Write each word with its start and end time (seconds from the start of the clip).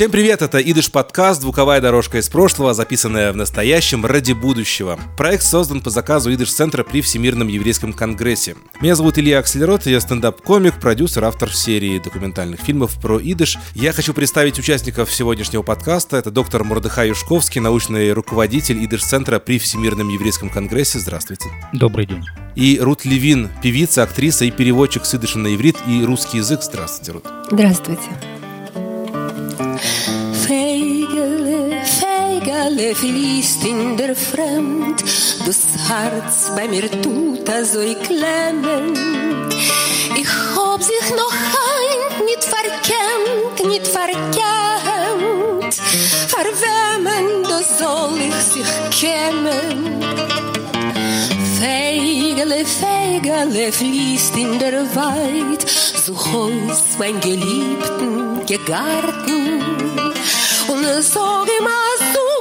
Всем 0.00 0.10
привет, 0.10 0.40
это 0.40 0.58
Идыш 0.58 0.90
подкаст, 0.90 1.42
звуковая 1.42 1.78
дорожка 1.82 2.16
из 2.16 2.30
прошлого, 2.30 2.72
записанная 2.72 3.34
в 3.34 3.36
настоящем 3.36 4.06
ради 4.06 4.32
будущего. 4.32 4.98
Проект 5.18 5.42
создан 5.42 5.82
по 5.82 5.90
заказу 5.90 6.32
Идыш 6.32 6.50
центра 6.54 6.84
при 6.84 7.02
Всемирном 7.02 7.48
еврейском 7.48 7.92
конгрессе. 7.92 8.56
Меня 8.80 8.94
зовут 8.94 9.18
Илья 9.18 9.40
Акселерот, 9.40 9.84
я 9.84 10.00
стендап-комик, 10.00 10.80
продюсер, 10.80 11.26
автор 11.26 11.54
серии 11.54 11.98
документальных 11.98 12.60
фильмов 12.60 12.98
про 12.98 13.20
Идыш. 13.20 13.58
Я 13.74 13.92
хочу 13.92 14.14
представить 14.14 14.58
участников 14.58 15.12
сегодняшнего 15.12 15.60
подкаста. 15.60 16.16
Это 16.16 16.30
доктор 16.30 16.64
Мордыхай 16.64 17.08
Юшковский, 17.08 17.60
научный 17.60 18.14
руководитель 18.14 18.82
Идыш 18.82 19.04
центра 19.04 19.38
при 19.38 19.58
Всемирном 19.58 20.08
еврейском 20.08 20.48
конгрессе. 20.48 20.98
Здравствуйте. 20.98 21.50
Добрый 21.74 22.06
день. 22.06 22.24
И 22.56 22.78
Рут 22.80 23.04
Левин, 23.04 23.50
певица, 23.62 24.04
актриса 24.04 24.46
и 24.46 24.50
переводчик 24.50 25.04
с 25.04 25.14
идыша 25.14 25.38
на 25.38 25.54
иврит 25.54 25.76
и 25.86 26.02
русский 26.06 26.38
язык. 26.38 26.62
Здравствуйте, 26.62 27.12
Рут. 27.12 27.26
Здравствуйте. 27.50 28.08
Feigele, 30.46 31.76
feigele 31.84 32.94
fließt 32.94 33.64
in 33.64 33.96
der 33.96 34.16
Fremd, 34.16 35.02
das 35.46 35.60
Herz 35.88 36.50
bei 36.56 36.66
mir 36.66 36.90
tut 37.02 37.48
so 37.64 37.80
klemmen. 38.06 38.94
Ich 40.16 40.28
hab 40.56 40.82
sich 40.82 41.10
noch 41.10 41.36
ein, 41.76 42.24
nicht 42.24 42.44
verkennt, 42.44 43.68
nicht 43.68 43.86
verkennt. 43.86 45.74
Verwemmen, 46.28 47.44
da 47.44 47.60
soll 47.78 48.18
ich 48.28 48.34
sich 48.34 48.72
kämmen. 48.98 50.02
Feigele, 51.60 52.64
feigele 52.64 53.72
fließt 53.72 54.36
in 54.36 54.58
der 54.58 54.84
Weit, 54.96 55.68
so 55.68 56.14
Haus 56.14 56.96
mein 56.98 57.20
Geliebten 57.20 58.29
llegar 58.50 59.24
tú. 59.26 60.72
Ohne 60.72 61.02
Sorge 61.02 61.52
mal 61.62 61.90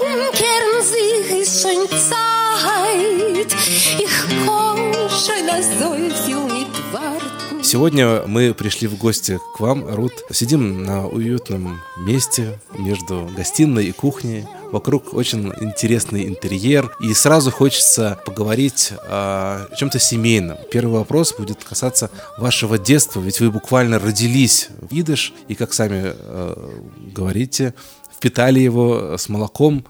umkehren 0.02 0.82
sich 0.82 1.40
ist 1.40 1.62
schon 1.62 1.88
Zeit. 1.90 3.54
Ich 4.00 4.46
komm 4.46 4.92
schon, 5.10 5.46
dass 5.46 5.68
so 5.80 5.94
viel 6.26 6.42
nicht 6.46 6.94
warten. 6.94 7.39
Сегодня 7.72 8.24
мы 8.26 8.56
пришли 8.56 8.88
в 8.88 8.98
гости 8.98 9.40
к 9.56 9.60
вам, 9.60 9.86
Рут. 9.94 10.24
Сидим 10.32 10.84
на 10.84 11.06
уютном 11.06 11.80
месте 12.00 12.60
между 12.76 13.30
гостиной 13.38 13.86
и 13.86 13.92
кухней. 13.92 14.48
Вокруг 14.72 15.14
очень 15.14 15.54
интересный 15.62 16.26
интерьер. 16.26 16.92
И 17.00 17.14
сразу 17.14 17.52
хочется 17.52 18.20
поговорить 18.26 18.94
о 19.08 19.68
чем-то 19.78 20.00
семейном. 20.00 20.58
Первый 20.72 20.98
вопрос 20.98 21.36
будет 21.38 21.64
касаться 21.64 22.10
вашего 22.40 22.80
детства. 22.80 23.22
Ведь 23.22 23.40
вы 23.40 23.52
буквально 23.52 24.00
родились 24.00 24.70
в 24.82 24.92
Идыш. 24.92 25.32
И, 25.48 25.54
как 25.54 25.72
сами 25.72 26.16
э, 26.16 26.82
говорите, 27.16 27.76
впитали 28.12 28.60
его 28.60 29.16
с 29.16 29.30
молоком 29.30 29.86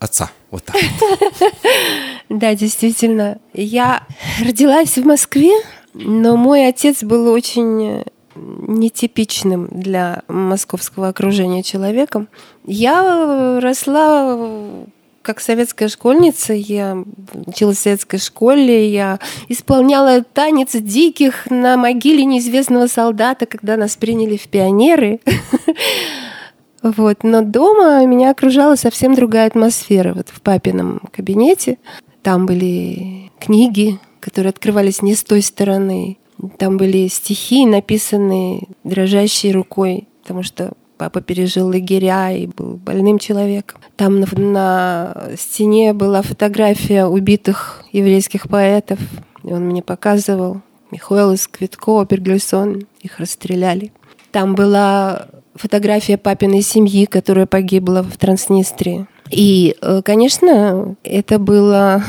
отца. 0.00 0.28
Вот 0.50 0.64
так. 0.64 0.74
Да, 2.30 2.54
действительно. 2.54 3.38
Я 3.52 4.06
родилась 4.40 4.96
в 4.96 5.04
Москве, 5.04 5.52
но 5.94 6.36
мой 6.36 6.66
отец 6.66 7.02
был 7.02 7.28
очень 7.28 8.04
нетипичным 8.36 9.68
для 9.70 10.22
московского 10.28 11.08
окружения 11.08 11.62
человеком. 11.62 12.28
Я 12.66 13.60
росла 13.60 14.36
как 15.22 15.40
советская 15.40 15.88
школьница, 15.88 16.52
я 16.52 17.02
училась 17.46 17.78
в 17.78 17.82
советской 17.82 18.18
школе, 18.18 18.90
я 18.90 19.18
исполняла 19.48 20.22
танец 20.22 20.72
диких 20.74 21.50
на 21.50 21.76
могиле 21.78 22.24
неизвестного 22.26 22.88
солдата, 22.88 23.46
когда 23.46 23.76
нас 23.76 23.96
приняли 23.96 24.36
в 24.36 24.48
пионеры. 24.48 25.20
Вот. 26.84 27.22
Но 27.22 27.40
дома 27.40 28.04
меня 28.04 28.30
окружала 28.30 28.76
совсем 28.76 29.14
другая 29.14 29.46
атмосфера. 29.46 30.12
Вот 30.12 30.28
в 30.28 30.42
папином 30.42 31.00
кабинете 31.12 31.78
там 32.22 32.44
были 32.44 33.30
книги, 33.40 33.98
которые 34.24 34.50
открывались 34.50 35.02
не 35.02 35.14
с 35.14 35.22
той 35.22 35.42
стороны. 35.42 36.16
Там 36.58 36.78
были 36.78 37.08
стихи, 37.08 37.66
написанные 37.66 38.68
дрожащей 38.82 39.52
рукой, 39.52 40.08
потому 40.22 40.42
что 40.42 40.72
папа 40.96 41.20
пережил 41.20 41.66
лагеря 41.66 42.32
и 42.32 42.46
был 42.46 42.76
больным 42.76 43.18
человеком. 43.18 43.82
Там 43.96 44.20
на, 44.20 44.26
на 44.36 45.28
стене 45.38 45.92
была 45.92 46.22
фотография 46.22 47.04
убитых 47.04 47.84
еврейских 47.92 48.48
поэтов, 48.48 48.98
и 49.42 49.52
он 49.52 49.66
мне 49.66 49.82
показывал. 49.82 50.62
Михаил 50.90 51.36
Квитко, 51.50 52.06
Бергельсон, 52.08 52.86
их 53.02 53.18
расстреляли. 53.18 53.92
Там 54.32 54.54
была 54.54 55.26
фотография 55.54 56.16
папиной 56.16 56.62
семьи, 56.62 57.04
которая 57.04 57.46
погибла 57.46 58.02
в 58.02 58.16
Транснистрии. 58.16 59.06
И, 59.30 59.76
э, 59.82 60.00
конечно, 60.02 60.96
это 61.02 61.38
было, 61.38 62.02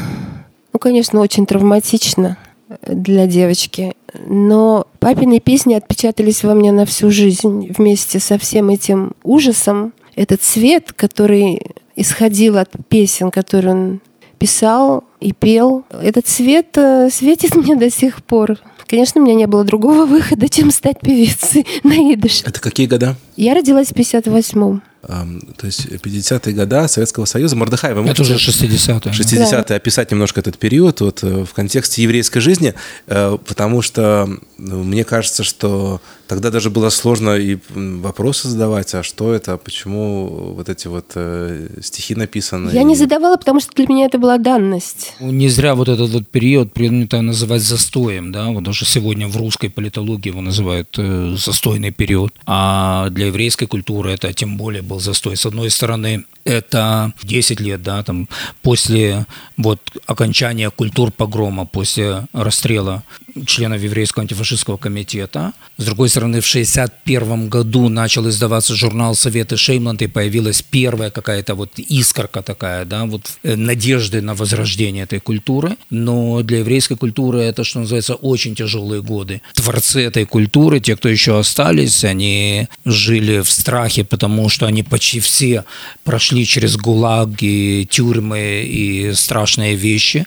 ну, 0.75 0.80
конечно, 0.80 1.22
очень 1.22 1.46
травматично 1.46 2.38
для 2.86 3.28
девочки. 3.28 3.94
Но 4.28 4.88
папины 5.00 5.40
песни 5.40 5.74
отпечатались 5.74 6.44
во 6.44 6.53
мне 6.53 6.74
на 6.74 6.86
всю 6.86 7.12
жизнь 7.12 7.72
вместе 7.78 8.19
со 8.19 8.38
всем 8.38 8.68
этим 8.68 9.14
ужасом. 9.24 9.94
Этот 10.18 10.44
свет, 10.44 10.91
который 10.91 11.62
исходил 11.96 12.58
от 12.58 12.72
песен, 12.90 13.31
которые 13.31 13.74
он 13.74 14.02
писал 14.38 15.06
и 15.22 15.31
пел, 15.31 15.85
этот 15.90 16.28
свет 16.28 16.78
э, 16.78 17.09
светит 17.09 17.56
мне 17.56 17.78
до 17.78 17.90
сих 17.90 18.22
пор. 18.22 18.58
Конечно, 18.85 19.22
у 19.22 19.24
меня 19.24 19.35
не 19.35 19.47
было 19.47 19.64
другого 19.64 20.06
выхода, 20.06 20.50
чем 20.50 20.72
стать 20.72 21.00
певицей 21.00 21.66
на 21.84 21.94
идыш. 22.14 22.44
Это 22.46 22.59
какие 22.59 22.88
года? 22.88 23.16
Я 23.38 23.53
родилась 23.53 23.88
в 23.88 23.94
58-м. 23.94 24.81
То 25.07 25.66
есть 25.66 25.85
50-е 25.85 26.53
года 26.53 26.88
Советского 26.88 27.25
Союза. 27.25 27.55
Мордыхай, 27.55 27.93
вы 27.93 28.09
Это 28.09 28.21
уже 28.23 28.35
60-е. 28.35 29.11
60-е. 29.11 29.63
Да. 29.67 29.75
Описать 29.75 30.11
немножко 30.11 30.39
этот 30.39 30.57
период 30.57 31.01
вот, 31.01 31.23
э, 31.23 31.45
в 31.45 31.53
контексте 31.53 32.01
еврейской 32.01 32.39
жизни, 32.39 32.73
э, 33.07 33.38
потому 33.45 33.81
что 33.81 34.27
мне 34.57 35.03
кажется, 35.03 35.43
что 35.43 36.01
тогда 36.28 36.52
даже 36.52 36.69
было 36.69 36.90
сложно 36.90 37.36
и 37.36 37.58
вопросы 37.75 38.47
задавать, 38.50 38.94
а 38.96 39.03
что 39.03 39.34
это, 39.34 39.58
почему 39.58 40.53
вот 40.56 40.69
эти 40.69 40.88
вот 40.88 41.12
э, 41.16 41.68
стихи 41.81 42.16
написаны. 42.16 42.72
Я 42.72 42.84
не 42.84 42.96
задавала, 42.96 43.38
потому 43.38 43.59
что 43.59 43.72
для 43.75 43.86
меня 43.88 44.06
это 44.06 44.18
была 44.18 44.38
данность. 44.38 45.14
Ну, 45.19 45.31
не 45.31 45.50
зря 45.50 45.75
вот 45.75 45.90
этот 45.90 46.09
вот 46.09 46.28
период 46.28 46.74
принято 46.74 47.22
называть 47.22 47.62
застоем, 47.62 48.31
да, 48.31 48.50
вот 48.50 48.64
даже 48.64 48.85
сегодня 48.85 49.28
в 49.28 49.38
русской 49.38 49.69
политологии 49.69 50.30
его 50.30 50.41
называют 50.41 50.96
э, 50.97 51.35
застойный 51.38 51.91
период, 51.91 52.34
а 52.46 53.09
для 53.09 53.28
еврейской 53.28 53.66
культуры 53.66 54.12
это 54.12 54.34
тем 54.34 54.58
более 54.58 54.81
был 54.81 55.00
застой. 55.00 55.35
С 55.38 55.46
одной 55.46 55.69
стороны, 55.69 56.25
это 56.44 57.14
10 57.24 57.59
лет, 57.59 57.81
да, 57.81 58.03
там, 58.03 58.28
после 58.62 59.25
вот 59.58 59.80
окончания 60.06 60.69
культур 60.69 61.12
погрома, 61.12 61.66
после 61.66 62.28
расстрела 62.34 63.03
членов 63.46 63.81
еврейского 63.81 64.22
антифашистского 64.22 64.78
комитета. 64.78 65.53
С 65.78 65.85
другой 65.85 66.09
стороны, 66.09 66.40
в 66.41 66.47
1961 66.47 67.50
году 67.50 67.90
начал 67.90 68.28
издаваться 68.29 68.75
журнал 68.75 69.16
«Советы 69.16 69.57
Шеймланд», 69.57 70.01
и 70.01 70.07
появилась 70.07 70.62
первая 70.62 71.09
какая-то 71.09 71.56
вот 71.56 71.78
искорка 71.78 72.41
такая, 72.41 72.85
да, 72.85 73.06
вот 73.06 73.38
э, 73.44 73.56
надежды 73.56 74.22
на 74.22 74.35
возрождение 74.35 75.03
этой 75.03 75.19
культуры. 75.19 75.78
Но 75.90 76.41
для 76.44 76.59
еврейской 76.59 76.96
культуры 76.96 77.40
это, 77.40 77.63
что 77.63 77.79
называется, 77.79 78.16
очень 78.16 78.56
тяжелые 78.56 79.01
годы. 79.01 79.41
Творцы 79.53 80.02
этой 80.02 80.25
культуры, 80.25 80.79
те, 80.79 80.96
кто 80.96 81.09
еще 81.09 81.38
остались, 81.38 82.03
они 82.03 82.67
жили 82.85 83.41
в 83.41 83.52
страхе, 83.52 84.06
потому 84.06 84.50
что 84.50 84.66
они 84.66 84.84
почти 84.84 85.19
все 85.19 85.66
прошли 86.03 86.46
через 86.46 86.78
гулаги, 86.78 87.88
тюрьмы 87.90 88.63
и 88.66 89.13
страшные 89.13 89.75
вещи 89.75 90.25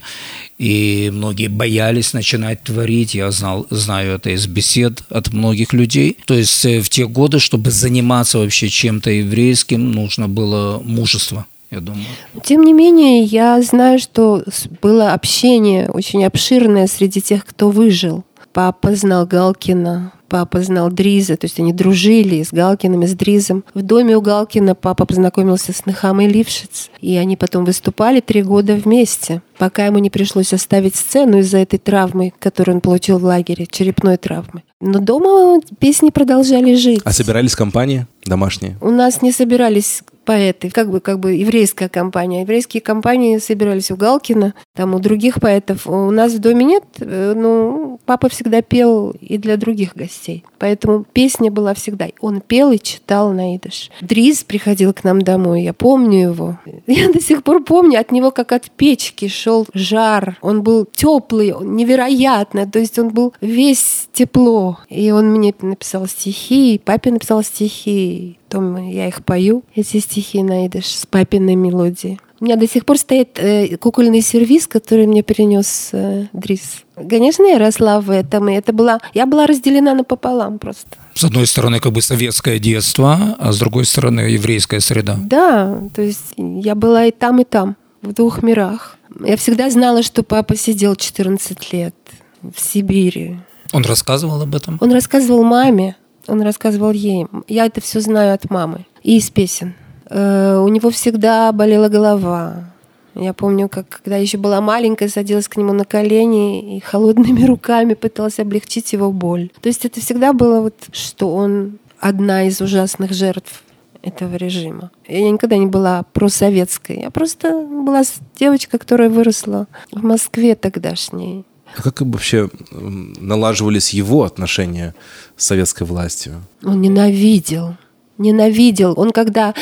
и 0.58 1.10
многие 1.12 1.46
боялись 1.46 2.12
начинать 2.12 2.64
творить. 2.64 3.14
Я 3.14 3.30
знал, 3.30 3.66
знаю 3.70 4.16
это 4.16 4.30
из 4.30 4.46
бесед 4.46 5.02
от 5.08 5.32
многих 5.32 5.72
людей. 5.72 6.18
То 6.26 6.34
есть 6.34 6.64
э, 6.64 6.80
в 6.80 6.90
те 6.90 7.06
годы, 7.06 7.38
чтобы 7.38 7.70
заниматься 7.70 8.38
вообще 8.38 8.68
чем-то 8.68 9.10
еврейским, 9.10 9.92
нужно 9.92 10.28
было 10.28 10.82
мужество. 10.84 11.46
Я 11.70 11.80
думаю. 11.80 12.06
Тем 12.44 12.62
не 12.62 12.72
менее, 12.72 13.22
я 13.22 13.60
знаю, 13.62 13.98
что 13.98 14.42
было 14.82 15.12
общение 15.12 15.90
очень 15.90 16.24
обширное 16.24 16.86
среди 16.86 17.20
тех, 17.20 17.44
кто 17.44 17.70
выжил. 17.70 18.24
Папа 18.52 18.94
знал 18.94 19.26
Галкина, 19.26 20.12
папа 20.28 20.60
знал 20.60 20.90
Дриза, 20.90 21.36
то 21.36 21.46
есть 21.46 21.58
они 21.58 21.72
дружили 21.72 22.42
с 22.42 22.52
Галкиным 22.52 23.02
и 23.02 23.06
с 23.06 23.14
Дризом. 23.14 23.64
В 23.74 23.82
доме 23.82 24.16
у 24.16 24.20
Галкина 24.20 24.74
папа 24.74 25.06
познакомился 25.06 25.72
с 25.72 25.86
Нахамой 25.86 26.28
Лившиц, 26.28 26.90
и 27.00 27.16
они 27.16 27.36
потом 27.36 27.64
выступали 27.64 28.20
три 28.20 28.42
года 28.42 28.74
вместе, 28.74 29.42
пока 29.58 29.86
ему 29.86 29.98
не 29.98 30.10
пришлось 30.10 30.52
оставить 30.52 30.96
сцену 30.96 31.38
из-за 31.38 31.58
этой 31.58 31.78
травмы, 31.78 32.32
которую 32.38 32.76
он 32.76 32.80
получил 32.80 33.18
в 33.18 33.24
лагере, 33.24 33.66
черепной 33.66 34.16
травмы. 34.16 34.62
Но 34.80 35.00
дома 35.00 35.60
песни 35.80 36.10
продолжали 36.10 36.74
жить. 36.74 37.00
А 37.04 37.12
собирались 37.12 37.56
компании 37.56 38.06
домашние? 38.28 38.76
У 38.80 38.90
нас 38.90 39.22
не 39.22 39.32
собирались 39.32 40.02
поэты, 40.28 40.68
как 40.68 40.90
бы, 40.90 41.00
как 41.00 41.20
бы 41.20 41.32
еврейская 41.32 41.88
компания. 41.88 42.42
Еврейские 42.42 42.82
компании 42.82 43.38
собирались 43.38 43.90
у 43.90 43.96
Галкина, 43.96 44.52
там 44.74 44.94
у 44.94 44.98
других 44.98 45.40
поэтов. 45.40 45.86
У 45.86 46.10
нас 46.10 46.34
в 46.34 46.38
доме 46.38 46.66
нет, 46.66 46.84
э, 47.00 47.32
ну, 47.34 47.98
папа 48.04 48.28
всегда 48.28 48.60
пел 48.60 49.14
и 49.22 49.38
для 49.38 49.56
других 49.56 49.96
гостей. 49.96 50.44
Поэтому 50.58 51.06
песня 51.10 51.50
была 51.50 51.72
всегда. 51.72 52.08
Он 52.20 52.42
пел 52.42 52.72
и 52.72 52.78
читал 52.78 53.32
на 53.32 53.56
идыш. 53.56 53.90
Дриз 54.02 54.44
приходил 54.44 54.92
к 54.92 55.02
нам 55.02 55.22
домой, 55.22 55.62
я 55.62 55.72
помню 55.72 56.20
его. 56.20 56.58
Я 56.86 57.10
до 57.10 57.22
сих 57.22 57.42
пор 57.42 57.64
помню, 57.64 57.98
от 57.98 58.12
него 58.12 58.30
как 58.30 58.52
от 58.52 58.70
печки 58.70 59.28
шел 59.28 59.66
жар. 59.72 60.36
Он 60.42 60.62
был 60.62 60.86
теплый, 60.92 61.54
невероятно. 61.62 62.70
То 62.70 62.78
есть 62.78 62.98
он 62.98 63.08
был 63.10 63.32
весь 63.40 64.08
тепло. 64.12 64.78
И 64.90 65.10
он 65.10 65.30
мне 65.30 65.54
написал 65.62 66.06
стихи, 66.06 66.78
папе 66.84 67.12
написал 67.12 67.42
стихи. 67.42 68.17
Потом 68.48 68.88
я 68.88 69.08
их 69.08 69.24
пою, 69.24 69.62
эти 69.74 70.00
стихи 70.00 70.42
на 70.42 70.66
идыш 70.66 70.86
с 70.86 71.06
папиной 71.06 71.54
мелодией. 71.54 72.18
У 72.40 72.44
меня 72.44 72.56
до 72.56 72.68
сих 72.68 72.84
пор 72.84 72.98
стоит 72.98 73.38
э, 73.38 73.76
кукольный 73.78 74.20
сервис, 74.20 74.68
который 74.68 75.06
мне 75.06 75.24
принес 75.24 75.90
э, 75.92 76.26
Дрис. 76.32 76.84
Конечно, 76.94 77.44
я 77.44 77.58
росла 77.58 78.00
в 78.00 78.10
этом, 78.10 78.48
и 78.48 78.54
это 78.54 78.72
была... 78.72 79.00
Я 79.12 79.26
была 79.26 79.46
разделена 79.46 79.94
напополам 79.94 80.58
просто. 80.60 80.88
С 81.14 81.24
одной 81.24 81.48
стороны, 81.48 81.80
как 81.80 81.92
бы 81.92 82.00
советское 82.00 82.60
детство, 82.60 83.36
а 83.38 83.52
с 83.52 83.58
другой 83.58 83.86
стороны, 83.86 84.20
еврейская 84.20 84.80
среда. 84.80 85.16
Да, 85.20 85.80
то 85.94 86.00
есть 86.00 86.34
я 86.36 86.76
была 86.76 87.06
и 87.06 87.10
там, 87.10 87.40
и 87.40 87.44
там, 87.44 87.76
в 88.02 88.12
двух 88.12 88.42
мирах. 88.42 88.96
Я 89.24 89.36
всегда 89.36 89.68
знала, 89.68 90.04
что 90.04 90.22
папа 90.22 90.54
сидел 90.54 90.94
14 90.94 91.72
лет 91.72 91.94
в 92.42 92.60
Сибири. 92.60 93.38
Он 93.72 93.84
рассказывал 93.84 94.40
об 94.42 94.54
этом? 94.54 94.78
Он 94.80 94.92
рассказывал 94.92 95.42
маме, 95.42 95.96
он 96.28 96.42
рассказывал 96.42 96.92
ей. 96.92 97.26
Я 97.46 97.66
это 97.66 97.80
все 97.80 98.00
знаю 98.00 98.34
от 98.34 98.50
мамы 98.50 98.86
и 99.02 99.16
из 99.16 99.30
песен. 99.30 99.74
Э, 100.10 100.58
у 100.64 100.68
него 100.68 100.90
всегда 100.90 101.52
болела 101.52 101.88
голова. 101.88 102.72
Я 103.14 103.32
помню, 103.32 103.68
как 103.68 103.88
когда 103.88 104.16
еще 104.16 104.38
была 104.38 104.60
маленькая, 104.60 105.08
садилась 105.08 105.48
к 105.48 105.56
нему 105.56 105.72
на 105.72 105.84
колени 105.84 106.76
и 106.76 106.80
холодными 106.80 107.44
руками 107.46 107.94
пыталась 107.94 108.38
облегчить 108.38 108.92
его 108.92 109.10
боль. 109.10 109.50
То 109.60 109.68
есть 109.68 109.84
это 109.84 110.00
всегда 110.00 110.32
было 110.32 110.60
вот, 110.60 110.74
что 110.92 111.34
он 111.34 111.78
одна 111.98 112.44
из 112.44 112.60
ужасных 112.60 113.12
жертв 113.12 113.64
этого 114.02 114.36
режима. 114.36 114.90
Я 115.06 115.30
никогда 115.30 115.56
не 115.56 115.66
была 115.66 116.04
просоветской. 116.12 117.00
Я 117.00 117.10
просто 117.10 117.50
была 117.50 118.02
девочка, 118.38 118.78
которая 118.78 119.10
выросла 119.10 119.66
в 119.90 120.04
Москве 120.04 120.54
тогдашней. 120.54 121.44
А 121.78 121.82
как 121.82 122.00
вообще 122.00 122.50
налаживались 122.72 123.90
его 123.90 124.24
отношения 124.24 124.94
с 125.36 125.46
советской 125.46 125.84
властью? 125.84 126.42
Он 126.64 126.80
ненавидел. 126.80 127.76
Ненавидел. 128.18 128.94
Он 128.96 129.12
когда, 129.12 129.54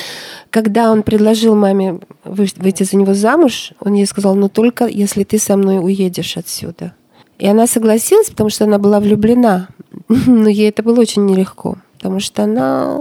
когда 0.49 0.91
он 0.91 1.03
предложил 1.03 1.55
маме 1.55 2.01
выйти 2.25 2.85
за 2.85 2.97
него 2.97 3.13
замуж, 3.13 3.73
он 3.81 3.93
ей 3.93 4.07
сказал, 4.07 4.35
ну 4.35 4.49
только 4.49 4.87
если 4.87 5.25
ты 5.25 5.39
со 5.39 5.59
мной 5.59 5.79
уедешь 5.79 6.39
отсюда. 6.39 6.95
И 7.39 7.47
она 7.47 7.67
согласилась, 7.67 8.31
потому 8.31 8.49
что 8.49 8.65
она 8.65 8.79
была 8.79 8.99
влюблена. 8.99 9.69
Но 10.09 10.49
ей 10.49 10.71
это 10.71 10.83
было 10.83 11.01
очень 11.01 11.27
нелегко, 11.27 11.77
потому 11.93 12.21
что 12.21 12.45
она 12.45 12.99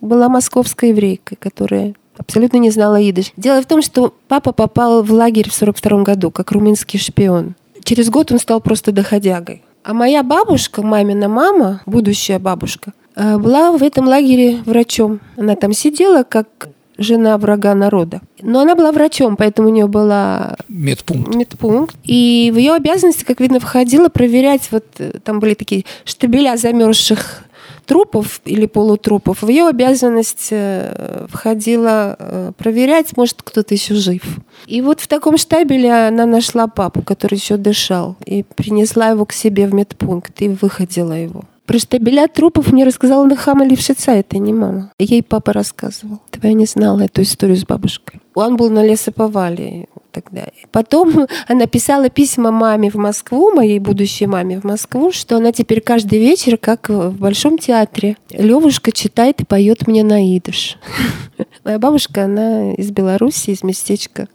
была 0.00 0.30
московской 0.30 0.88
еврейкой, 0.88 1.36
которая 1.36 1.94
абсолютно 2.16 2.56
не 2.56 2.70
знала 2.70 2.96
идыш. 2.96 3.32
Дело 3.36 3.60
в 3.60 3.66
том, 3.66 3.82
что 3.82 4.14
папа 4.26 4.52
попал 4.52 5.02
в 5.02 5.12
лагерь 5.12 5.50
в 5.50 5.54
42 5.54 6.02
году, 6.02 6.30
как 6.30 6.50
румынский 6.52 6.98
шпион. 6.98 7.56
Через 7.84 8.10
год 8.10 8.32
он 8.32 8.38
стал 8.38 8.60
просто 8.60 8.92
доходягой. 8.92 9.62
А 9.84 9.92
моя 9.92 10.22
бабушка, 10.22 10.82
мамина 10.82 11.28
мама, 11.28 11.82
будущая 11.86 12.38
бабушка, 12.38 12.92
э, 13.14 13.36
была 13.36 13.70
в 13.72 13.82
этом 13.82 14.08
лагере 14.08 14.62
врачом. 14.64 15.20
Она 15.36 15.54
там 15.56 15.72
сидела 15.74 16.22
как 16.22 16.68
жена 16.96 17.36
врага 17.38 17.74
народа. 17.74 18.20
Но 18.40 18.60
она 18.60 18.74
была 18.74 18.92
врачом, 18.92 19.36
поэтому 19.36 19.68
у 19.68 19.72
нее 19.72 19.86
была 19.86 20.56
медпункт. 20.68 21.34
медпункт. 21.34 21.96
И 22.04 22.50
в 22.54 22.58
ее 22.58 22.72
обязанности, 22.74 23.24
как 23.24 23.40
видно, 23.40 23.60
входило 23.60 24.08
проверять, 24.08 24.68
вот 24.70 24.84
э, 24.98 25.18
там 25.22 25.40
были 25.40 25.54
такие 25.54 25.84
штабеля 26.04 26.56
замерзших 26.56 27.44
трупов 27.86 28.40
или 28.44 28.66
полутрупов, 28.66 29.42
в 29.42 29.48
ее 29.48 29.68
обязанность 29.68 30.48
э, 30.50 31.26
входило 31.30 32.16
э, 32.18 32.52
проверять, 32.56 33.16
может, 33.16 33.42
кто-то 33.42 33.74
еще 33.74 33.94
жив. 33.94 34.22
И 34.66 34.80
вот 34.80 35.00
в 35.00 35.06
таком 35.06 35.36
штабеле 35.36 36.08
она 36.08 36.26
нашла 36.26 36.66
папу, 36.66 37.02
который 37.02 37.34
еще 37.34 37.56
дышал, 37.56 38.16
и 38.24 38.42
принесла 38.42 39.08
его 39.08 39.24
к 39.26 39.32
себе 39.32 39.66
в 39.66 39.74
медпункт 39.74 40.40
и 40.42 40.48
выходила 40.48 41.12
его. 41.12 41.44
Про 41.66 41.78
штабеля 41.78 42.28
трупов 42.28 42.72
мне 42.72 42.84
рассказала 42.84 43.24
Нахама 43.24 43.64
Левшица, 43.64 44.12
это 44.12 44.36
не 44.38 44.52
мама. 44.52 44.92
Ей 44.98 45.22
папа 45.22 45.54
рассказывал. 45.54 46.20
Я 46.42 46.52
не 46.52 46.66
знала 46.66 47.00
эту 47.00 47.22
историю 47.22 47.56
с 47.56 47.64
бабушкой. 47.64 48.20
Он 48.34 48.56
был 48.56 48.68
на 48.68 48.84
лесоповале 48.84 49.86
тогда. 50.12 50.44
Потом 50.72 51.26
она 51.48 51.66
писала 51.66 52.10
письма 52.10 52.50
маме 52.50 52.90
в 52.90 52.96
Москву, 52.96 53.50
моей 53.54 53.78
будущей 53.78 54.26
маме 54.26 54.60
в 54.60 54.64
Москву, 54.64 55.10
что 55.10 55.38
она 55.38 55.52
теперь 55.52 55.80
каждый 55.80 56.18
вечер, 56.18 56.58
как 56.58 56.90
в 56.90 57.12
Большом 57.12 57.56
театре, 57.56 58.18
Левушка 58.30 58.92
читает 58.92 59.40
и 59.40 59.46
поет 59.46 59.86
мне 59.86 60.04
на 60.04 60.36
идыш. 60.36 60.78
Моя 61.64 61.78
бабушка, 61.78 62.24
она 62.24 62.74
из 62.74 62.90
Беларуси, 62.90 63.50
из 63.50 63.62
местечка. 63.62 64.28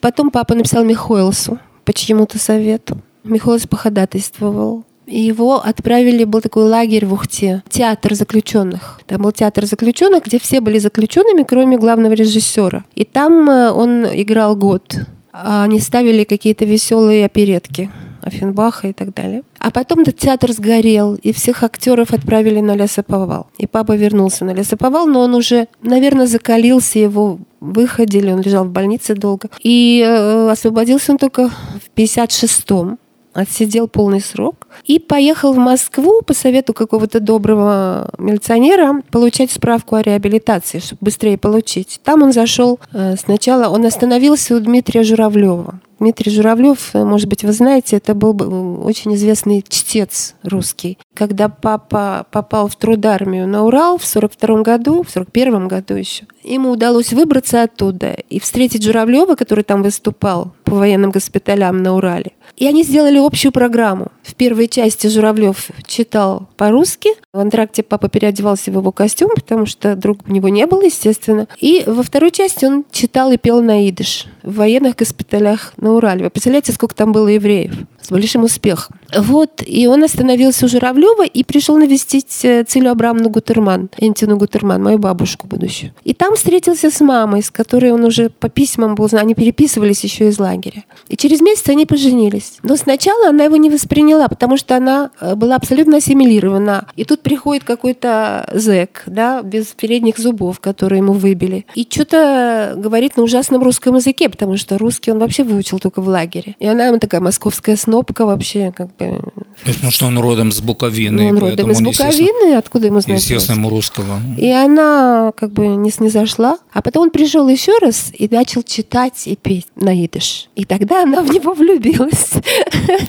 Потом 0.00 0.30
папа 0.30 0.56
написал 0.56 0.84
Михоэлсу 0.84 1.60
по 1.84 1.92
чьему-то 1.92 2.38
совету. 2.38 2.98
Михоэлс 3.22 3.68
походатайствовал 3.68 4.84
его 5.20 5.60
отправили, 5.62 6.24
был 6.24 6.40
такой 6.40 6.64
лагерь 6.64 7.06
в 7.06 7.12
Ухте, 7.12 7.62
театр 7.68 8.14
заключенных. 8.14 9.00
Там 9.06 9.22
был 9.22 9.32
театр 9.32 9.66
заключенных, 9.66 10.24
где 10.24 10.38
все 10.38 10.60
были 10.60 10.78
заключенными, 10.78 11.42
кроме 11.42 11.76
главного 11.76 12.12
режиссера. 12.12 12.84
И 12.94 13.04
там 13.04 13.48
э, 13.48 13.70
он 13.70 14.06
играл 14.06 14.56
год. 14.56 14.96
А 15.32 15.64
они 15.64 15.80
ставили 15.80 16.24
какие-то 16.24 16.64
веселые 16.64 17.24
оперетки. 17.24 17.90
Офенбаха 18.22 18.86
и 18.86 18.92
так 18.92 19.12
далее. 19.14 19.42
А 19.58 19.72
потом 19.72 20.00
этот 20.00 20.16
театр 20.16 20.52
сгорел, 20.52 21.16
и 21.16 21.32
всех 21.32 21.64
актеров 21.64 22.12
отправили 22.12 22.60
на 22.60 22.76
лесоповал. 22.76 23.48
И 23.58 23.66
папа 23.66 23.96
вернулся 23.96 24.44
на 24.44 24.54
лесоповал, 24.54 25.08
но 25.08 25.22
он 25.22 25.34
уже, 25.34 25.66
наверное, 25.82 26.26
закалился, 26.26 27.00
его 27.00 27.40
выходили, 27.60 28.30
он 28.30 28.40
лежал 28.40 28.64
в 28.64 28.70
больнице 28.70 29.16
долго. 29.16 29.48
И 29.60 30.04
э, 30.06 30.50
освободился 30.50 31.10
он 31.12 31.18
только 31.18 31.48
в 31.48 31.96
56-м 31.96 32.98
отсидел 33.32 33.88
полный 33.88 34.20
срок 34.20 34.66
и 34.84 34.98
поехал 34.98 35.52
в 35.52 35.58
Москву 35.58 36.22
по 36.22 36.34
совету 36.34 36.74
какого-то 36.74 37.20
доброго 37.20 38.10
милиционера 38.18 39.02
получать 39.10 39.50
справку 39.50 39.96
о 39.96 40.02
реабилитации, 40.02 40.78
чтобы 40.78 40.98
быстрее 41.02 41.38
получить. 41.38 42.00
Там 42.02 42.22
он 42.22 42.32
зашел 42.32 42.78
э, 42.92 43.16
сначала, 43.16 43.68
он 43.68 43.84
остановился 43.84 44.56
у 44.56 44.60
Дмитрия 44.60 45.02
Журавлева. 45.02 45.80
Дмитрий 46.02 46.32
Журавлев, 46.32 46.90
э, 46.94 47.04
может 47.04 47.28
быть, 47.28 47.44
вы 47.44 47.52
знаете, 47.52 47.96
это 47.96 48.14
был 48.14 48.84
очень 48.84 49.14
известный 49.14 49.64
чтец 49.66 50.34
русский. 50.42 50.98
Когда 51.14 51.48
папа 51.48 52.26
попал 52.32 52.66
в 52.66 52.74
трудармию 52.74 53.46
на 53.46 53.64
Урал 53.64 53.98
в 53.98 54.04
42 54.04 54.62
году, 54.62 55.04
в 55.04 55.10
41 55.10 55.68
году 55.68 55.94
еще, 55.94 56.24
ему 56.42 56.70
удалось 56.70 57.12
выбраться 57.12 57.62
оттуда 57.62 58.16
и 58.28 58.40
встретить 58.40 58.82
Журавлева, 58.82 59.36
который 59.36 59.62
там 59.62 59.84
выступал 59.84 60.52
по 60.64 60.74
военным 60.74 61.12
госпиталям 61.12 61.84
на 61.84 61.94
Урале. 61.94 62.32
И 62.62 62.66
они 62.68 62.84
сделали 62.84 63.18
общую 63.18 63.50
программу. 63.50 64.12
В 64.22 64.36
первой 64.36 64.68
части 64.68 65.08
Журавлев 65.08 65.70
читал 65.84 66.48
по-русски. 66.56 67.10
В 67.32 67.40
антракте 67.40 67.82
папа 67.82 68.08
переодевался 68.08 68.70
в 68.70 68.74
его 68.76 68.92
костюм, 68.92 69.30
потому 69.34 69.66
что 69.66 69.96
друг 69.96 70.20
у 70.28 70.32
него 70.32 70.48
не 70.48 70.64
было, 70.68 70.82
естественно. 70.82 71.48
И 71.58 71.82
во 71.84 72.04
второй 72.04 72.30
части 72.30 72.64
он 72.64 72.84
читал 72.92 73.32
и 73.32 73.36
пел 73.36 73.60
на 73.62 73.88
идыш 73.88 74.26
в 74.44 74.54
военных 74.54 74.94
госпиталях 74.94 75.72
на 75.76 75.94
Урале. 75.94 76.22
Вы 76.22 76.30
представляете, 76.30 76.70
сколько 76.70 76.94
там 76.94 77.10
было 77.10 77.26
евреев? 77.26 77.74
С 78.00 78.10
большим 78.10 78.44
успехом. 78.44 78.96
Вот, 79.16 79.62
и 79.64 79.86
он 79.86 80.04
остановился 80.04 80.66
у 80.66 80.68
Журавлева 80.68 81.24
и 81.24 81.44
пришел 81.44 81.76
навестить 81.78 82.44
э, 82.44 82.64
Целю 82.64 82.90
Абрамовну 82.90 83.28
Гутерман, 83.28 83.90
Энтину 83.98 84.36
Гутерман, 84.36 84.82
мою 84.82 84.98
бабушку 84.98 85.46
будущую. 85.46 85.92
И 86.02 86.12
там 86.14 86.34
встретился 86.34 86.90
с 86.90 87.00
мамой, 87.00 87.42
с 87.42 87.50
которой 87.50 87.92
он 87.92 88.04
уже 88.04 88.30
по 88.30 88.48
письмам 88.48 88.94
был, 88.94 89.08
они 89.12 89.34
переписывались 89.34 90.02
еще 90.02 90.28
из 90.28 90.38
лагеря. 90.38 90.84
И 91.08 91.16
через 91.16 91.40
месяц 91.40 91.68
они 91.68 91.86
поженились. 91.86 92.51
Но 92.62 92.76
сначала 92.76 93.28
она 93.28 93.44
его 93.44 93.56
не 93.56 93.70
восприняла, 93.70 94.28
потому 94.28 94.56
что 94.56 94.76
она 94.76 95.10
э, 95.20 95.34
была 95.34 95.56
абсолютно 95.56 95.98
ассимилирована. 95.98 96.88
И 96.96 97.04
тут 97.04 97.22
приходит 97.22 97.64
какой-то 97.64 98.48
зэк, 98.52 99.04
да, 99.06 99.42
без 99.42 99.66
передних 99.66 100.18
зубов, 100.18 100.60
которые 100.60 100.98
ему 100.98 101.12
выбили. 101.12 101.66
И 101.74 101.86
что-то 101.88 102.74
говорит 102.76 103.16
на 103.16 103.22
ужасном 103.22 103.62
русском 103.62 103.96
языке, 103.96 104.28
потому 104.28 104.56
что 104.56 104.78
русский 104.78 105.12
он 105.12 105.18
вообще 105.18 105.44
выучил 105.44 105.78
только 105.78 106.00
в 106.00 106.08
лагере. 106.08 106.56
И 106.58 106.66
она 106.66 106.86
ему 106.86 106.98
такая 106.98 107.20
московская 107.20 107.76
снопка 107.76 108.26
вообще, 108.26 108.72
как 108.76 108.94
бы... 108.96 109.20
Потому 109.64 109.92
что 109.92 110.06
он 110.06 110.18
родом 110.18 110.52
с 110.52 110.60
Буковины. 110.60 111.22
Ну, 111.22 111.28
он 111.28 111.38
родом 111.38 111.70
из 111.70 111.80
Буковины, 111.80 112.54
откуда 112.54 112.86
ему 112.86 113.00
знать? 113.00 113.20
Естественно, 113.20 113.56
ему 113.56 113.70
русского. 113.70 114.20
И 114.38 114.50
она 114.50 115.32
как 115.36 115.52
бы 115.52 115.66
не 115.66 115.90
снизошла. 115.90 116.58
А 116.72 116.82
потом 116.82 117.04
он 117.04 117.10
пришел 117.10 117.48
еще 117.48 117.76
раз 117.78 118.10
и 118.16 118.28
начал 118.30 118.62
читать 118.62 119.26
и 119.26 119.36
петь 119.36 119.66
на 119.76 119.94
идыш. 120.04 120.48
И 120.54 120.64
тогда 120.64 121.02
она 121.02 121.22
в 121.22 121.30
него 121.30 121.52
влюбилась. 121.54 122.32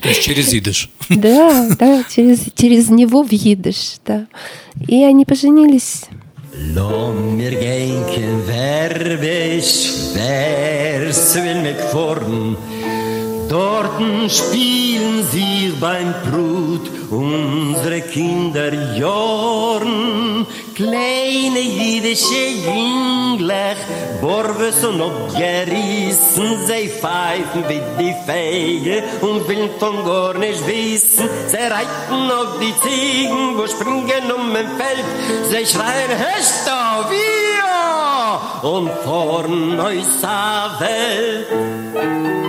То 0.01 0.09
есть 0.09 0.21
через 0.21 0.53
идыш. 0.53 0.89
Да, 1.09 1.69
да, 1.79 2.03
через, 2.09 2.41
через 2.55 2.89
него 2.89 3.23
в 3.23 3.31
идыш, 3.31 3.97
да. 4.05 4.27
И 4.87 5.03
они 5.03 5.25
поженились. 5.25 6.03
Gänken 7.63 8.45
verbe 8.45 9.59
schwers 9.61 11.35
will 11.35 11.61
mit 11.61 11.81
vorn 11.91 12.55
Dorten 13.49 14.29
spielen 14.29 15.23
sie 15.31 15.73
beim 15.79 16.13
Brut 16.23 16.89
unsere 17.11 18.01
Kinder 18.01 18.71
jorn 18.97 20.45
kleine 20.73 21.59
jüdische 21.59 22.47
Jünglech 22.65 23.77
Borwes 24.21 24.83
und 24.83 25.01
obgerissen 25.01 26.65
sie 26.65 26.89
pfeifen 26.89 27.63
wie 27.67 27.81
die 27.99 28.15
Fege 28.25 29.03
und 29.21 29.47
will 29.47 29.69
von 29.79 30.03
gar 30.05 30.33
nicht 30.33 30.65
wissen. 30.67 31.29
Sie 31.47 31.57
reiten 31.57 32.31
auf 32.31 32.59
die 32.59 32.73
Ziegen 32.81 33.57
wo 33.57 33.67
springen 33.67 34.31
um 34.35 34.55
im 34.55 34.67
Feld. 34.77 35.05
Sie 35.49 35.65
schreien 35.65 36.11
Hester 36.11 37.09
wir! 37.09 38.69
Und 38.69 38.89
vorn 39.03 39.79
euch 39.79 40.05
Welt 40.79 42.42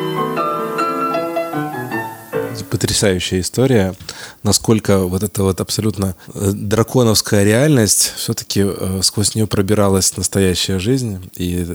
потрясающая 2.65 3.41
история, 3.41 3.95
насколько 4.43 5.01
вот 5.01 5.23
эта 5.23 5.43
вот 5.43 5.61
абсолютно 5.61 6.17
э, 6.35 6.53
драконовская 6.53 7.45
реальность 7.45 8.13
все-таки 8.17 8.65
э, 8.65 9.01
сквозь 9.03 9.35
нее 9.35 9.47
пробиралась 9.47 10.17
настоящая 10.17 10.79
жизнь 10.79 11.31
и 11.37 11.67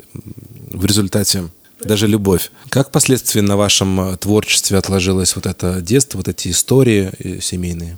в 0.71 0.85
результате 0.85 1.49
даже 1.81 2.07
любовь. 2.07 2.51
Как 2.69 2.89
впоследствии 2.89 3.41
на 3.41 3.57
вашем 3.57 3.99
э, 4.01 4.17
творчестве 4.17 4.77
отложилось 4.77 5.35
вот 5.35 5.45
это 5.45 5.81
детство, 5.81 6.17
вот 6.17 6.27
эти 6.27 6.49
истории 6.49 7.39
семейные? 7.41 7.97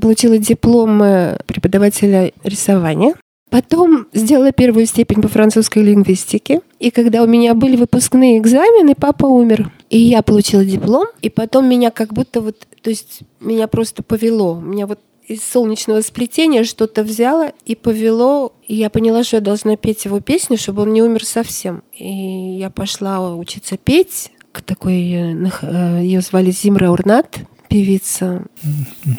Получила 0.00 0.38
диплом 0.38 0.98
преподавателя 1.46 2.32
рисования 2.42 3.14
Потом 3.54 4.08
сделала 4.12 4.50
первую 4.50 4.84
степень 4.84 5.22
по 5.22 5.28
французской 5.28 5.84
лингвистике. 5.84 6.60
И 6.80 6.90
когда 6.90 7.22
у 7.22 7.28
меня 7.28 7.54
были 7.54 7.76
выпускные 7.76 8.38
экзамены, 8.38 8.96
папа 8.96 9.26
умер. 9.26 9.70
И 9.94 9.98
я 9.98 10.22
получила 10.22 10.64
диплом. 10.64 11.06
И 11.22 11.30
потом 11.30 11.68
меня 11.68 11.92
как 11.92 12.12
будто 12.12 12.40
вот, 12.40 12.66
то 12.82 12.90
есть 12.90 13.20
меня 13.38 13.68
просто 13.68 14.02
повело. 14.02 14.58
Меня 14.58 14.88
вот 14.88 14.98
из 15.28 15.40
солнечного 15.44 16.00
сплетения 16.00 16.64
что-то 16.64 17.04
взяло 17.04 17.52
и 17.64 17.76
повело. 17.76 18.54
И 18.66 18.74
я 18.74 18.90
поняла, 18.90 19.22
что 19.22 19.36
я 19.36 19.40
должна 19.40 19.76
петь 19.76 20.04
его 20.04 20.18
песню, 20.18 20.58
чтобы 20.58 20.82
он 20.82 20.92
не 20.92 21.00
умер 21.00 21.24
совсем. 21.24 21.84
И 21.96 22.58
я 22.58 22.70
пошла 22.70 23.36
учиться 23.36 23.76
петь 23.76 24.32
к 24.50 24.62
такой... 24.62 25.12
Э, 25.12 25.50
э, 25.62 26.00
Ее 26.02 26.22
звали 26.22 26.50
Зимра 26.50 26.90
Урнат, 26.90 27.38
певица. 27.68 28.42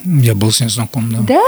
Я 0.03 0.36
был 0.36 0.51
с 0.51 0.60
ней 0.60 0.67
знаком, 0.67 1.10
да. 1.10 1.20
Да? 1.25 1.41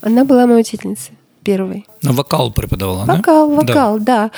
Она 0.00 0.24
была 0.24 0.48
моей 0.48 0.62
учительницей 0.62 1.14
первый. 1.44 1.86
Ну, 2.02 2.12
вокал 2.12 2.50
преподавала, 2.52 3.04
вокал, 3.04 3.50
да? 3.50 3.54
Вокал, 3.54 3.98
да. 4.00 4.04
да. 4.04 4.30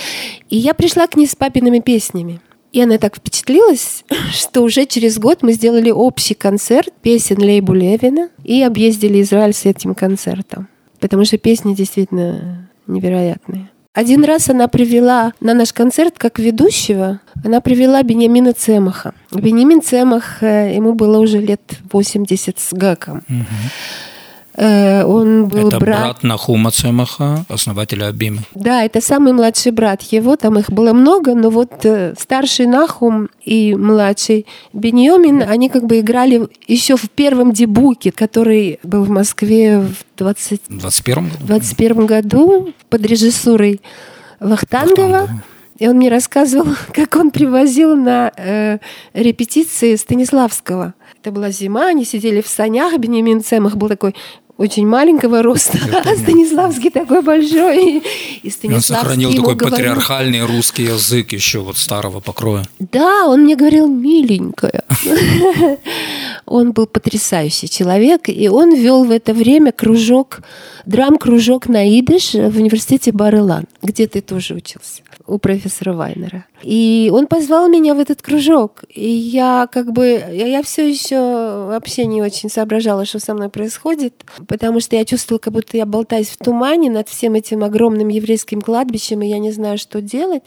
И 0.51 0.59
я 0.59 0.75
пришла 0.75 1.07
к 1.07 1.17
ней 1.17 1.27
с 1.27 1.35
папиными 1.35 1.81
песнями. 1.81 2.43
И 2.77 2.83
она 2.83 2.99
так 2.99 3.17
впечатлилась, 3.17 4.05
что 4.35 4.61
уже 4.61 4.85
через 4.85 5.19
год 5.19 5.39
мы 5.41 5.53
сделали 5.53 5.91
общий 5.91 6.35
концерт 6.35 6.93
песен 7.01 7.41
Лейбу 7.41 7.73
Левина 7.73 8.29
и 8.45 8.63
объездили 8.63 9.23
Израиль 9.23 9.55
с 9.55 9.65
этим 9.65 9.95
концертом. 9.95 10.69
Потому 11.01 11.25
что 11.25 11.39
песни 11.39 11.75
действительно 11.75 12.69
невероятные. 12.87 13.71
Один 13.95 14.25
раз 14.25 14.51
она 14.51 14.69
привела 14.69 15.33
на 15.41 15.55
наш 15.55 15.73
концерт 15.73 16.19
как 16.19 16.39
ведущего, 16.39 17.21
она 17.43 17.63
привела 17.63 18.03
Бениамина 18.03 18.53
Цемаха. 18.53 19.15
Бениамин 19.33 19.81
Цемах, 19.81 20.43
э, 20.43 20.75
ему 20.75 20.93
было 20.93 21.19
уже 21.19 21.39
лет 21.39 21.63
80 21.91 22.59
с 22.59 22.75
гаком. 22.75 23.23
Угу. 23.27 23.47
Э, 24.57 25.05
он 25.05 25.47
был 25.47 25.69
это 25.69 25.79
брат... 25.79 26.01
брат 26.01 26.23
Нахума 26.23 26.71
Цемаха, 26.71 27.45
основателя 27.49 28.07
Абимы. 28.07 28.39
Да, 28.55 28.85
это 28.85 29.01
самый 29.01 29.33
младший 29.33 29.73
брат 29.73 30.03
его, 30.03 30.37
там 30.37 30.59
их 30.59 30.71
было 30.71 30.93
много, 30.93 31.35
но 31.35 31.51
вот 31.51 31.85
э, 31.85 32.15
старший 32.19 32.67
Нахум 32.67 33.29
и 33.45 33.75
младший 33.75 34.47
Беньомин, 34.73 35.43
они 35.43 35.69
как 35.69 35.85
бы 35.85 36.01
играли 36.01 36.49
еще 36.67 36.97
в 36.97 37.11
первом 37.11 37.53
дебуке, 37.53 38.13
который 38.13 38.79
был 38.83 39.05
в 39.05 39.11
Москве 39.11 39.81
в 39.81 40.19
20... 40.19 40.63
21 40.69 41.31
21 41.41 42.07
году 42.07 42.73
под 42.89 43.07
режиссурой 43.07 43.81
Вахтангова. 44.41 44.97
Вахтангова. 44.97 45.43
И 45.79 45.87
он 45.87 45.97
мне 45.97 46.09
рассказывал, 46.09 46.75
как 46.95 47.17
он 47.17 47.31
привозил 47.31 47.95
на 47.97 48.33
э, 48.37 48.79
репетиции 49.13 49.97
Станиславского. 49.97 50.95
Это 51.21 51.33
была 51.33 51.51
зима, 51.51 51.89
они 51.89 52.05
сидели 52.05 52.41
в 52.41 52.47
санях, 52.47 52.97
Бенемин 52.99 53.43
Цемах 53.43 53.77
был 53.77 53.89
такой 53.89 54.15
очень 54.59 54.87
маленького 54.87 55.43
роста, 55.43 55.79
а 55.93 56.17
Станиславский 56.17 56.91
такой 56.91 57.23
большой. 57.23 58.03
И 58.43 58.51
Станиславский 58.51 58.75
он 58.75 58.81
сохранил 58.81 59.35
такой 59.35 59.55
говорил... 59.55 59.77
патриархальный 59.77 60.45
русский 60.45 60.85
язык 60.85 61.33
еще 61.33 61.61
вот 61.61 61.77
старого 61.77 62.21
покроя. 62.21 62.65
Да, 62.79 63.27
он 63.27 63.43
мне 63.43 63.57
говорил 63.57 63.87
миленькая. 63.89 64.85
Он 66.47 66.71
был 66.71 66.87
потрясающий 66.87 67.69
человек, 67.69 68.29
и 68.29 68.49
он 68.49 68.73
вел 68.73 69.05
в 69.05 69.11
это 69.11 69.35
время 69.35 69.73
кружок, 69.73 70.43
драм-кружок 70.85 71.67
на 71.67 71.99
идыш 71.99 72.35
в 72.35 72.57
университете 72.57 73.11
Барелан, 73.11 73.65
где 73.83 74.07
ты 74.07 74.21
тоже 74.21 74.55
учился 74.55 75.03
у 75.27 75.39
профессора 75.39 75.93
Вайнера. 75.93 76.45
И 76.63 77.11
он 77.13 77.27
позвал 77.27 77.69
меня 77.69 77.95
в 77.95 77.99
этот 77.99 78.23
кружок. 78.23 78.85
И 78.89 79.09
я 79.09 79.69
как 79.71 79.93
бы, 79.93 80.23
я, 80.33 80.63
все 80.63 80.89
еще 80.89 81.17
вообще 81.17 82.07
не 82.07 82.23
очень 82.23 82.49
соображала, 82.49 83.05
что 83.05 83.19
со 83.19 83.35
мной 83.35 83.49
происходит, 83.49 84.25
потому 84.49 84.81
что 84.81 84.97
я 84.97 85.05
чувствовала, 85.05 85.39
как 85.39 85.53
будто 85.53 85.77
я 85.77 85.87
болтаюсь 85.87 86.29
в 86.29 86.37
тумане 86.37 86.91
над 86.91 87.09
всем 87.09 87.35
этим 87.35 87.65
огромным 87.65 88.09
еврейским 88.09 88.61
кладбищем, 88.61 89.23
и 89.23 89.29
я 89.29 89.39
не 89.39 89.53
знаю, 89.53 89.79
что 89.79 90.01
делать. 90.01 90.43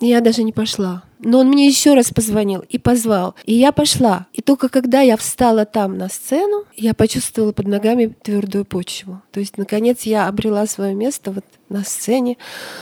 И 0.00 0.06
я 0.06 0.20
даже 0.20 0.42
не 0.42 0.52
пошла. 0.52 1.02
Но 1.20 1.40
он 1.40 1.48
мне 1.48 1.66
еще 1.66 1.94
раз 1.94 2.10
позвонил 2.10 2.64
и 2.68 2.78
позвал. 2.78 3.34
И 3.44 3.54
я 3.54 3.72
пошла. 3.72 4.26
И 4.32 4.42
только 4.42 4.68
когда 4.68 5.00
я 5.00 5.16
встала 5.16 5.64
там 5.64 5.98
на 5.98 6.08
сцену, 6.08 6.64
я 6.76 6.94
почувствовала 6.94 7.52
под 7.52 7.66
ногами 7.66 8.14
твердую 8.22 8.64
почву. 8.64 9.20
То 9.32 9.40
есть, 9.40 9.58
наконец, 9.58 10.02
я 10.02 10.28
обрела 10.28 10.66
свое 10.66 10.94
место 10.94 11.32
вот 11.32 11.44
на 11.68 11.82
сцене 11.84 12.36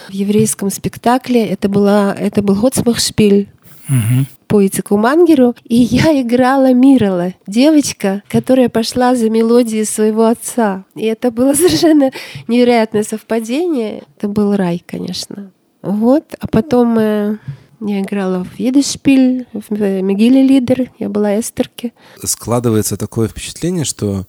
в 0.08 0.12
еврейском 0.12 0.70
спектакле. 0.70 1.46
Это, 1.46 1.68
была, 1.68 2.14
это 2.14 2.42
был 2.42 2.54
Готсмахшпиль 2.56 3.48
угу. 3.88 4.26
по 4.46 4.66
Ицеку 4.66 4.96
Мангеру. 4.96 5.54
И 5.64 5.76
я 5.76 6.20
играла 6.20 6.72
Мирала, 6.72 7.32
девочка, 7.46 8.22
которая 8.28 8.68
пошла 8.68 9.14
за 9.14 9.30
мелодией 9.30 9.84
своего 9.84 10.26
отца. 10.26 10.84
И 10.94 11.04
это 11.04 11.30
было 11.30 11.54
совершенно 11.54 12.10
невероятное 12.48 13.02
совпадение. 13.02 14.02
Это 14.16 14.28
был 14.28 14.56
рай, 14.56 14.82
конечно. 14.86 15.50
Вот. 15.82 16.34
А 16.40 16.46
потом 16.48 16.98
э, 16.98 17.36
я 17.80 18.00
играла 18.00 18.44
в 18.44 18.58
Едешпиль, 18.58 19.46
в 19.52 19.70
Мегиле 20.02 20.42
Лидер, 20.42 20.90
я 20.98 21.08
была 21.08 21.38
эстерки. 21.38 21.92
Складывается 22.22 22.96
такое 22.96 23.28
впечатление, 23.28 23.84
что 23.84 24.26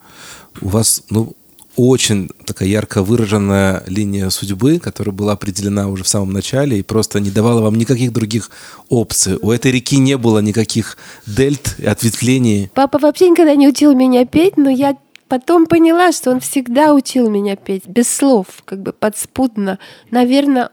у 0.61 0.69
вас, 0.69 1.03
ну, 1.09 1.33
очень 1.77 2.29
такая 2.45 2.67
ярко 2.67 3.03
выраженная 3.03 3.83
линия 3.85 4.29
судьбы, 4.31 4.79
которая 4.79 5.13
была 5.13 5.33
определена 5.33 5.87
уже 5.87 6.03
в 6.03 6.07
самом 6.07 6.33
начале 6.33 6.79
и 6.79 6.83
просто 6.83 7.19
не 7.19 7.29
давала 7.29 7.61
вам 7.61 7.75
никаких 7.75 8.11
других 8.11 8.49
опций. 8.89 9.37
У 9.39 9.51
этой 9.51 9.71
реки 9.71 9.97
не 9.97 10.17
было 10.17 10.39
никаких 10.39 10.97
дельт 11.27 11.75
и 11.77 11.85
ответвлений. 11.85 12.71
Папа 12.73 12.97
вообще 12.97 13.29
никогда 13.29 13.55
не 13.55 13.67
учил 13.67 13.93
меня 13.93 14.25
петь, 14.25 14.57
но 14.57 14.71
я 14.71 14.97
потом 15.27 15.67
поняла, 15.67 16.11
что 16.11 16.31
он 16.31 16.39
всегда 16.39 16.93
учил 16.95 17.29
меня 17.29 17.55
петь 17.55 17.85
без 17.87 18.09
слов, 18.09 18.47
как 18.65 18.81
бы 18.81 18.91
подспудно. 18.91 19.77
Наверное, 20.09 20.71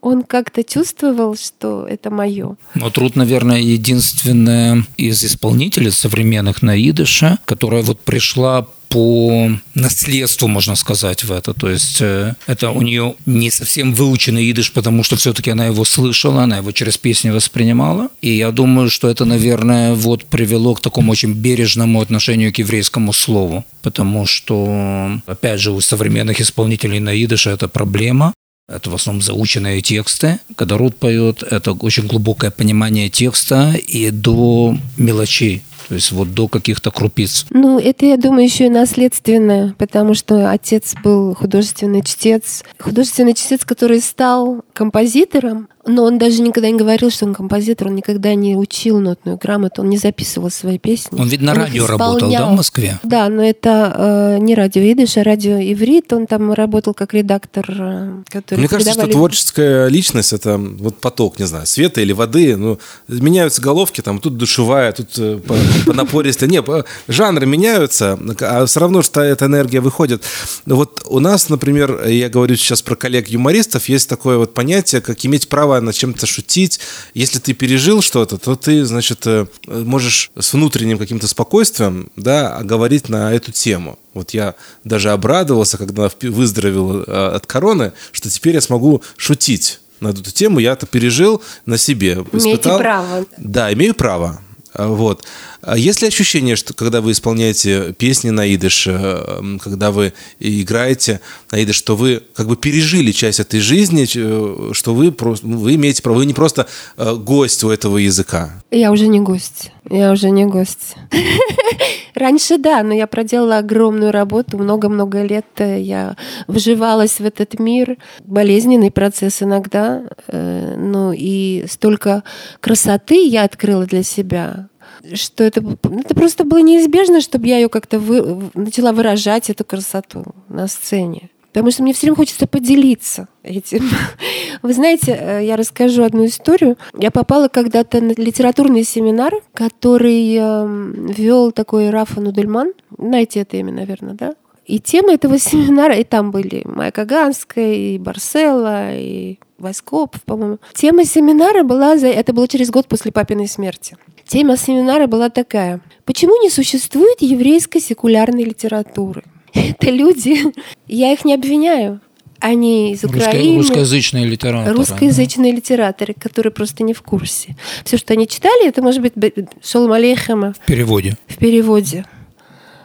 он 0.00 0.22
как-то 0.22 0.62
чувствовал, 0.62 1.36
что 1.36 1.86
это 1.86 2.10
мое. 2.10 2.56
Но 2.74 2.90
труд, 2.90 3.16
наверное, 3.16 3.60
единственная 3.60 4.84
из 4.96 5.24
исполнителей 5.24 5.90
современных 5.90 6.62
на 6.62 6.76
идыше, 6.76 7.38
которая 7.44 7.82
вот 7.82 8.00
пришла 8.00 8.66
по 8.88 9.50
наследству, 9.74 10.48
можно 10.48 10.74
сказать, 10.74 11.24
в 11.24 11.32
это. 11.32 11.52
То 11.52 11.68
есть 11.68 12.00
э, 12.00 12.34
это 12.46 12.70
у 12.70 12.82
нее 12.82 13.14
не 13.26 13.50
совсем 13.50 13.92
выученный 13.92 14.50
идыш, 14.50 14.72
потому 14.72 15.02
что 15.02 15.16
все-таки 15.16 15.50
она 15.50 15.66
его 15.66 15.84
слышала, 15.84 16.44
она 16.44 16.58
его 16.58 16.72
через 16.72 16.96
песни 16.96 17.30
воспринимала. 17.30 18.08
И 18.22 18.30
я 18.30 18.50
думаю, 18.50 18.88
что 18.88 19.08
это, 19.08 19.24
наверное, 19.24 19.94
вот 19.94 20.24
привело 20.24 20.74
к 20.74 20.80
такому 20.80 21.12
очень 21.12 21.34
бережному 21.34 22.00
отношению 22.00 22.52
к 22.52 22.58
еврейскому 22.58 23.12
слову. 23.12 23.64
Потому 23.82 24.26
что, 24.26 25.20
опять 25.26 25.60
же, 25.60 25.72
у 25.72 25.80
современных 25.80 26.40
исполнителей 26.40 26.98
на 26.98 27.14
идыше 27.22 27.50
это 27.50 27.68
проблема. 27.68 28.32
Это 28.70 28.90
в 28.90 28.94
основном 28.94 29.22
заученные 29.22 29.80
тексты. 29.80 30.40
Когда 30.54 30.76
Рут 30.76 30.94
поет, 30.94 31.42
это 31.42 31.72
очень 31.72 32.06
глубокое 32.06 32.50
понимание 32.50 33.08
текста 33.08 33.72
и 33.72 34.10
до 34.10 34.76
мелочей. 34.98 35.62
То 35.88 35.94
есть 35.94 36.12
вот 36.12 36.34
до 36.34 36.48
каких-то 36.48 36.90
крупиц. 36.90 37.46
Ну, 37.48 37.78
это, 37.78 38.04
я 38.04 38.18
думаю, 38.18 38.44
еще 38.44 38.66
и 38.66 38.68
наследственное, 38.68 39.74
потому 39.78 40.12
что 40.12 40.50
отец 40.50 40.94
был 41.02 41.34
художественный 41.34 42.02
чтец. 42.02 42.62
Художественный 42.78 43.32
чтец, 43.32 43.64
который 43.64 44.02
стал 44.02 44.62
композитором, 44.74 45.68
но 45.88 46.04
он 46.04 46.18
даже 46.18 46.42
никогда 46.42 46.70
не 46.70 46.78
говорил, 46.78 47.10
что 47.10 47.24
он 47.24 47.34
композитор, 47.34 47.88
он 47.88 47.96
никогда 47.96 48.34
не 48.34 48.56
учил 48.56 49.00
нотную 49.00 49.38
грамоту, 49.38 49.82
он 49.82 49.88
не 49.88 49.96
записывал 49.96 50.50
свои 50.50 50.78
песни. 50.78 51.18
Он 51.18 51.28
ведь 51.28 51.40
на 51.40 51.54
радио 51.54 51.86
работал, 51.86 52.30
да, 52.30 52.46
в 52.46 52.56
Москве? 52.56 52.98
Да, 53.02 53.28
но 53.28 53.42
это 53.42 54.36
э, 54.36 54.38
не 54.38 54.54
радио 54.54 54.82
Идыш, 54.82 55.16
а 55.16 55.24
радио 55.24 55.56
Иврит. 55.56 56.12
Он 56.12 56.26
там 56.26 56.52
работал 56.52 56.94
как 56.94 57.14
редактор, 57.14 57.66
э, 57.68 58.22
который... 58.28 58.60
Мне 58.60 58.68
кажется, 58.68 58.92
что 58.92 59.06
творческая 59.06 59.88
личность— 59.88 60.32
это 60.34 60.58
вот 60.58 61.00
поток, 61.00 61.38
не 61.38 61.46
знаю, 61.46 61.66
света 61.66 62.00
или 62.00 62.12
воды. 62.12 62.56
Ну, 62.56 62.78
меняются 63.08 63.62
головки, 63.62 64.02
там 64.02 64.20
тут 64.20 64.36
душевая, 64.36 64.92
тут 64.92 65.18
э, 65.18 65.38
по, 65.38 65.56
по 65.86 65.92
напористой. 65.94 66.48
Не, 66.48 66.62
жанры 67.08 67.46
меняются, 67.46 68.18
а 68.42 68.66
все 68.66 68.80
равно, 68.80 69.02
что 69.02 69.22
эта 69.22 69.46
энергия 69.46 69.80
выходит. 69.80 70.22
Вот 70.66 71.02
у 71.06 71.18
нас, 71.18 71.48
например, 71.48 72.06
я 72.06 72.28
говорю 72.28 72.56
сейчас 72.56 72.82
про 72.82 72.94
коллег-юмористов, 72.94 73.88
есть 73.88 74.08
такое 74.08 74.36
вот 74.36 74.52
понятие, 74.52 75.00
как 75.00 75.24
иметь 75.24 75.48
право 75.48 75.77
над 75.80 75.94
чем-то 75.94 76.26
шутить. 76.26 76.80
Если 77.14 77.38
ты 77.38 77.52
пережил 77.52 78.02
что-то, 78.02 78.38
то 78.38 78.56
ты, 78.56 78.84
значит, 78.84 79.26
э, 79.26 79.46
можешь 79.66 80.30
с 80.38 80.52
внутренним 80.52 80.98
каким-то 80.98 81.28
спокойствием, 81.28 82.10
да, 82.16 82.60
говорить 82.62 83.08
на 83.08 83.32
эту 83.32 83.52
тему. 83.52 83.98
Вот 84.14 84.30
я 84.30 84.54
даже 84.84 85.10
обрадовался, 85.10 85.78
когда 85.78 86.10
выздоровел 86.22 87.02
э, 87.02 87.36
от 87.36 87.46
короны, 87.46 87.92
что 88.12 88.30
теперь 88.30 88.54
я 88.54 88.60
смогу 88.60 89.02
шутить 89.16 89.80
на 90.00 90.08
эту 90.08 90.22
тему. 90.30 90.58
Я 90.58 90.72
это 90.72 90.86
пережил 90.86 91.42
на 91.66 91.78
себе. 91.78 92.24
Испытал. 92.32 92.40
Имеете 92.40 92.78
право. 92.78 93.24
Да, 93.38 93.72
имею 93.72 93.94
право. 93.94 94.40
Вот. 94.74 95.24
А 95.60 95.76
есть 95.76 96.02
ли 96.02 96.08
ощущение, 96.08 96.56
что 96.56 96.72
когда 96.72 97.00
вы 97.00 97.12
исполняете 97.12 97.92
песни 97.92 98.30
на 98.30 98.54
идыш, 98.54 98.86
э, 98.86 99.58
когда 99.60 99.90
вы 99.90 100.12
играете 100.38 101.20
на 101.50 101.62
идыш, 101.62 101.76
что 101.76 101.96
вы 101.96 102.22
как 102.34 102.46
бы 102.46 102.56
пережили 102.56 103.10
часть 103.10 103.40
этой 103.40 103.60
жизни, 103.60 104.06
э, 104.14 104.72
что 104.72 104.94
вы, 104.94 105.10
просто, 105.10 105.46
вы 105.46 105.74
имеете 105.74 106.02
право, 106.02 106.18
вы 106.18 106.26
не 106.26 106.34
просто 106.34 106.68
э, 106.96 107.14
гость 107.14 107.64
у 107.64 107.70
этого 107.70 107.98
языка? 107.98 108.62
Я 108.70 108.92
уже 108.92 109.08
не 109.08 109.20
гость. 109.20 109.72
Я 109.90 110.12
уже 110.12 110.30
не 110.30 110.44
гость. 110.46 110.94
Раньше 112.14 112.58
да, 112.58 112.82
но 112.82 112.94
я 112.94 113.06
проделала 113.06 113.58
огромную 113.58 114.12
работу, 114.12 114.58
много-много 114.58 115.22
лет 115.22 115.46
я 115.58 116.16
вживалась 116.46 117.20
в 117.20 117.24
этот 117.24 117.58
мир. 117.58 117.96
Болезненный 118.24 118.90
процесс 118.90 119.42
иногда, 119.42 120.02
ну 120.30 121.12
и 121.12 121.64
столько 121.70 122.24
красоты 122.60 123.26
я 123.26 123.44
открыла 123.44 123.86
для 123.86 124.02
себя 124.02 124.68
что 125.14 125.44
это, 125.44 125.62
это 125.82 126.14
просто 126.14 126.44
было 126.44 126.58
неизбежно, 126.58 127.20
чтобы 127.20 127.46
я 127.46 127.58
ее 127.58 127.68
как-то 127.68 127.98
вы, 127.98 128.50
начала 128.54 128.92
выражать, 128.92 129.50
эту 129.50 129.64
красоту 129.64 130.24
на 130.48 130.66
сцене. 130.68 131.30
Потому 131.52 131.70
что 131.72 131.82
мне 131.82 131.92
все 131.92 132.06
время 132.06 132.16
хочется 132.16 132.46
поделиться 132.46 133.28
этим. 133.42 133.82
Вы 134.62 134.72
знаете, 134.74 135.18
э, 135.18 135.44
я 135.44 135.56
расскажу 135.56 136.04
одну 136.04 136.26
историю. 136.26 136.76
Я 136.96 137.10
попала 137.10 137.48
когда-то 137.48 138.00
на 138.00 138.12
литературный 138.12 138.84
семинар, 138.84 139.32
который 139.54 140.34
эм, 140.36 141.06
вел 141.06 141.50
такой 141.50 141.90
Рафа 141.90 142.20
Нудельман. 142.20 142.74
Знаете 142.96 143.40
это 143.40 143.56
имя, 143.56 143.72
наверное, 143.72 144.14
да? 144.14 144.34
И 144.66 144.78
тема 144.78 145.14
этого 145.14 145.38
семинара, 145.40 145.96
и 145.96 146.04
там 146.04 146.30
были 146.30 146.62
Майя 146.64 146.92
Каганская, 146.92 147.74
и 147.74 147.98
Барсела, 147.98 148.94
и 148.94 149.38
Васькоп, 149.58 150.16
по-моему. 150.24 150.58
Тема 150.74 151.04
семинара 151.04 151.64
была, 151.64 151.96
это 151.96 152.32
было 152.32 152.46
через 152.46 152.70
год 152.70 152.86
после 152.86 153.12
папиной 153.12 153.48
смерти. 153.48 153.96
Тема 154.26 154.56
семинара 154.56 155.06
была 155.06 155.30
такая. 155.30 155.80
Почему 156.04 156.40
не 156.42 156.50
существует 156.50 157.20
еврейской 157.20 157.80
секулярной 157.80 158.44
литературы? 158.44 159.24
Это 159.54 159.90
люди, 159.90 160.52
я 160.86 161.12
их 161.12 161.24
не 161.24 161.34
обвиняю, 161.34 162.00
они 162.38 162.92
из 162.92 163.04
Украины. 163.04 163.58
Русскоязычные 163.58 164.24
литераторы. 164.24 164.76
Русскоязычные 164.76 165.52
литераторы, 165.52 166.14
которые 166.14 166.52
просто 166.52 166.84
не 166.84 166.94
в 166.94 167.02
курсе. 167.02 167.56
Все, 167.84 167.96
что 167.96 168.12
они 168.12 168.28
читали, 168.28 168.68
это 168.68 168.80
может 168.82 169.00
быть 169.00 169.14
Шолом 169.62 169.92
Алейхема. 169.92 170.54
В 170.54 170.66
переводе. 170.66 171.16
В 171.26 171.36
переводе. 171.36 172.04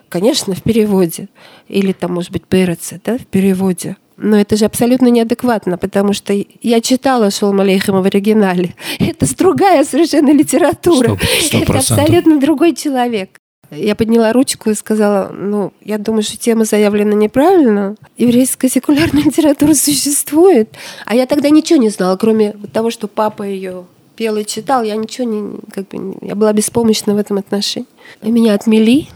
Конечно, 0.09 0.55
в 0.55 0.63
переводе. 0.63 1.27
Или 1.67 1.91
там, 1.91 2.13
может 2.13 2.31
быть, 2.31 2.45
Переца, 2.45 2.99
да, 3.03 3.17
в 3.17 3.25
переводе. 3.25 3.97
Но 4.17 4.37
это 4.37 4.55
же 4.55 4.65
абсолютно 4.65 5.07
неадекватно, 5.07 5.77
потому 5.77 6.13
что 6.13 6.33
я 6.61 6.81
читала 6.81 7.31
Шолом 7.31 7.61
Алейхема 7.61 8.01
в 8.01 8.05
оригинале. 8.05 8.73
Это 8.99 9.25
другая 9.37 9.83
совершенно 9.83 10.31
литература. 10.31 11.17
100%. 11.51 11.61
Это 11.63 11.73
абсолютно 11.73 12.39
другой 12.39 12.75
человек. 12.75 13.39
Я 13.71 13.95
подняла 13.95 14.33
ручку 14.33 14.69
и 14.69 14.75
сказала, 14.75 15.29
ну, 15.33 15.73
я 15.83 15.97
думаю, 15.97 16.23
что 16.23 16.37
тема 16.37 16.63
заявлена 16.65 17.13
неправильно. 17.13 17.95
Еврейская 18.17 18.69
секулярная 18.69 19.23
литература 19.25 19.73
существует. 19.73 20.69
А 21.05 21.15
я 21.15 21.25
тогда 21.25 21.49
ничего 21.49 21.79
не 21.79 21.89
знала, 21.89 22.15
кроме 22.17 22.53
того, 22.71 22.91
что 22.91 23.07
папа 23.07 23.43
ее 23.43 23.85
пел 24.15 24.37
и 24.37 24.45
читал. 24.45 24.83
Я 24.83 24.95
ничего 24.95 25.27
не... 25.27 25.59
Как 25.73 25.87
бы, 25.87 26.17
я 26.21 26.35
была 26.35 26.53
беспомощна 26.53 27.13
в 27.13 27.17
этом 27.17 27.37
отношении. 27.37 27.87
И 28.21 28.31
меня 28.31 28.53
отмели 28.53 29.07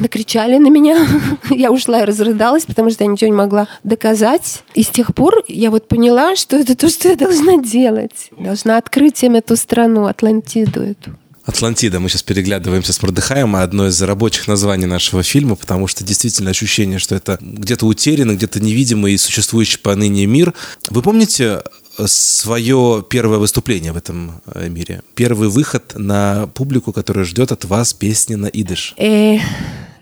накричали 0.00 0.58
на 0.58 0.68
меня. 0.68 1.06
я 1.50 1.70
ушла 1.70 2.02
и 2.02 2.04
разрыдалась, 2.04 2.64
потому 2.64 2.90
что 2.90 3.04
я 3.04 3.10
ничего 3.10 3.28
не 3.28 3.36
могла 3.36 3.68
доказать. 3.84 4.62
И 4.74 4.82
с 4.82 4.88
тех 4.88 5.14
пор 5.14 5.44
я 5.48 5.70
вот 5.70 5.88
поняла, 5.88 6.36
что 6.36 6.56
это 6.56 6.76
то, 6.76 6.88
что 6.88 7.08
я 7.08 7.16
должна 7.16 7.58
делать. 7.58 8.30
Должна 8.38 8.78
открыть 8.78 9.22
им 9.22 9.34
эту 9.34 9.56
страну, 9.56 10.06
Атлантиду 10.06 10.82
эту. 10.82 11.16
Атлантида. 11.44 12.00
Мы 12.00 12.08
сейчас 12.08 12.24
переглядываемся 12.24 12.92
с 12.92 13.00
Мордыхаем, 13.00 13.54
а 13.54 13.62
одно 13.62 13.86
из 13.86 14.02
рабочих 14.02 14.48
названий 14.48 14.86
нашего 14.86 15.22
фильма, 15.22 15.54
потому 15.54 15.86
что 15.86 16.02
действительно 16.02 16.50
ощущение, 16.50 16.98
что 16.98 17.14
это 17.14 17.38
где-то 17.40 17.86
утерянный, 17.86 18.34
где-то 18.34 18.58
невидимый 18.60 19.14
и 19.14 19.18
существующий 19.18 19.78
поныне 19.78 20.26
мир. 20.26 20.54
Вы 20.90 21.02
помните 21.02 21.62
свое 22.04 23.04
первое 23.08 23.38
выступление 23.38 23.92
в 23.92 23.96
этом 23.96 24.40
э, 24.54 24.68
мире? 24.68 25.02
Первый 25.14 25.48
выход 25.48 25.92
на 25.96 26.48
публику, 26.54 26.92
которая 26.92 27.24
ждет 27.24 27.52
от 27.52 27.64
вас 27.64 27.94
песни 27.94 28.34
на 28.34 28.46
идыш? 28.46 28.94
Э, 28.98 29.38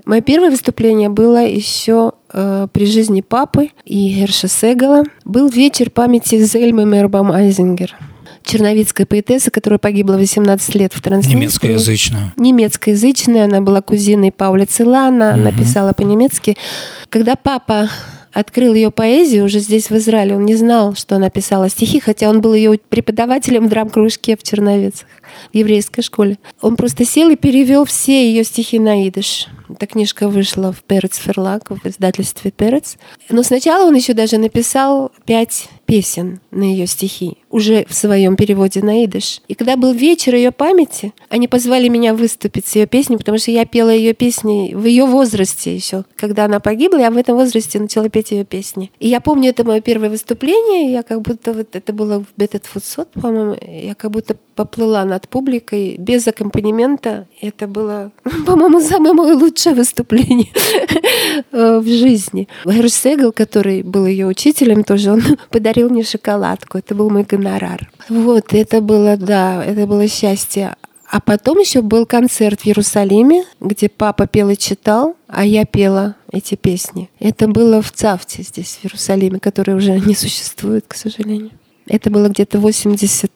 мое 0.04 0.20
первое 0.20 0.50
выступление 0.50 1.08
было 1.08 1.44
еще 1.44 2.12
э, 2.32 2.68
при 2.72 2.86
жизни 2.86 3.20
папы 3.20 3.70
и 3.84 4.14
Герша 4.14 4.48
Сегала. 4.48 5.04
Был 5.24 5.48
вечер 5.48 5.90
памяти 5.90 6.44
Зельмы 6.44 6.84
Мербам 6.84 7.30
Айзингер 7.32 7.96
черновицкая 8.44 9.06
поэтесса, 9.06 9.50
которая 9.50 9.78
погибла 9.78 10.16
18 10.16 10.74
лет 10.74 10.92
в 10.92 11.00
Транснистрии. 11.00 11.40
Немецкоязычная. 11.40 12.34
Немецкоязычная. 12.36 13.44
Она 13.44 13.60
была 13.60 13.80
кузиной 13.80 14.32
Пауля 14.32 14.66
Целана, 14.66 15.32
угу. 15.34 15.44
написала 15.44 15.92
по-немецки. 15.92 16.56
Когда 17.08 17.36
папа 17.36 17.88
открыл 18.34 18.74
ее 18.74 18.90
поэзию 18.90 19.44
уже 19.44 19.60
здесь, 19.60 19.88
в 19.88 19.96
Израиле. 19.96 20.36
Он 20.36 20.44
не 20.44 20.56
знал, 20.56 20.94
что 20.94 21.16
она 21.16 21.30
писала 21.30 21.70
стихи, 21.70 22.00
хотя 22.00 22.28
он 22.28 22.40
был 22.40 22.52
ее 22.52 22.78
преподавателем 22.88 23.66
в 23.66 23.70
драм-кружке 23.70 24.36
в 24.36 24.42
Черновицах, 24.42 25.06
в 25.52 25.56
еврейской 25.56 26.02
школе. 26.02 26.38
Он 26.60 26.76
просто 26.76 27.04
сел 27.04 27.30
и 27.30 27.36
перевел 27.36 27.84
все 27.84 28.28
ее 28.28 28.44
стихи 28.44 28.78
на 28.78 29.08
идыш. 29.08 29.46
Эта 29.68 29.86
книжка 29.86 30.28
вышла 30.28 30.72
в 30.72 30.82
Перец 30.82 31.16
Ферлак, 31.16 31.70
в 31.70 31.86
издательстве 31.86 32.50
Перец. 32.50 32.96
Но 33.30 33.42
сначала 33.42 33.86
он 33.86 33.94
еще 33.94 34.12
даже 34.12 34.36
написал 34.36 35.12
пять 35.24 35.68
песен 35.86 36.40
на 36.50 36.64
ее 36.64 36.86
стихи, 36.86 37.38
уже 37.54 37.86
в 37.88 37.94
своем 37.94 38.34
переводе 38.34 38.82
на 38.82 39.04
идыш. 39.04 39.40
И 39.46 39.54
когда 39.54 39.76
был 39.76 39.92
вечер 39.92 40.34
ее 40.34 40.50
памяти, 40.50 41.12
они 41.28 41.46
позвали 41.46 41.86
меня 41.86 42.12
выступить 42.12 42.66
с 42.66 42.74
ее 42.74 42.86
песней, 42.86 43.16
потому 43.16 43.38
что 43.38 43.52
я 43.52 43.64
пела 43.64 43.90
ее 43.90 44.12
песни 44.12 44.74
в 44.74 44.84
ее 44.86 45.04
возрасте 45.04 45.72
еще. 45.72 46.04
Когда 46.16 46.46
она 46.46 46.58
погибла, 46.58 46.98
я 46.98 47.12
в 47.12 47.16
этом 47.16 47.36
возрасте 47.36 47.78
начала 47.78 48.08
петь 48.08 48.32
ее 48.32 48.44
песни. 48.44 48.90
И 48.98 49.06
я 49.06 49.20
помню, 49.20 49.50
это 49.50 49.62
мое 49.62 49.80
первое 49.80 50.10
выступление, 50.10 50.90
я 50.90 51.04
как 51.04 51.22
будто, 51.22 51.52
вот 51.52 51.76
это 51.76 51.92
было 51.92 52.24
в 52.24 52.26
Бетет 52.36 52.66
Фудсот, 52.66 53.10
по-моему, 53.12 53.56
я 53.62 53.94
как 53.94 54.10
будто 54.10 54.36
поплыла 54.54 55.04
над 55.04 55.28
публикой 55.28 55.96
без 55.98 56.26
аккомпанемента. 56.26 57.26
Это 57.40 57.66
было, 57.66 58.12
по-моему, 58.46 58.80
самое 58.80 59.14
мое 59.14 59.34
лучшее 59.34 59.74
выступление 59.74 60.48
в 61.52 61.86
жизни. 61.86 62.48
Герш 62.64 62.92
Сегел, 62.92 63.32
который 63.32 63.82
был 63.82 64.06
ее 64.06 64.26
учителем 64.26 64.84
тоже, 64.84 65.12
он 65.12 65.22
подарил 65.50 65.90
мне 65.90 66.02
шоколадку. 66.02 66.78
Это 66.78 66.94
был 66.94 67.10
мой 67.10 67.24
гонорар. 67.44 67.90
Вот, 68.08 68.52
это 68.52 68.80
было, 68.80 69.16
да, 69.16 69.64
это 69.64 69.86
было 69.86 70.08
счастье. 70.08 70.76
А 71.10 71.20
потом 71.20 71.58
еще 71.58 71.82
был 71.82 72.06
концерт 72.06 72.62
в 72.62 72.66
Иерусалиме, 72.66 73.44
где 73.60 73.88
папа 73.88 74.26
пел 74.26 74.50
и 74.50 74.56
читал, 74.56 75.16
а 75.28 75.44
я 75.44 75.64
пела 75.64 76.16
эти 76.32 76.56
песни. 76.56 77.08
Это 77.20 77.46
было 77.46 77.82
в 77.82 77.92
Цавте 77.92 78.42
здесь, 78.42 78.78
в 78.80 78.84
Иерусалиме, 78.84 79.38
который 79.38 79.74
уже 79.74 79.92
не 80.00 80.14
существует, 80.14 80.86
к 80.88 80.94
сожалению. 80.94 81.50
Это 81.86 82.10
было 82.10 82.28
где-то 82.28 82.58
80 82.58 83.30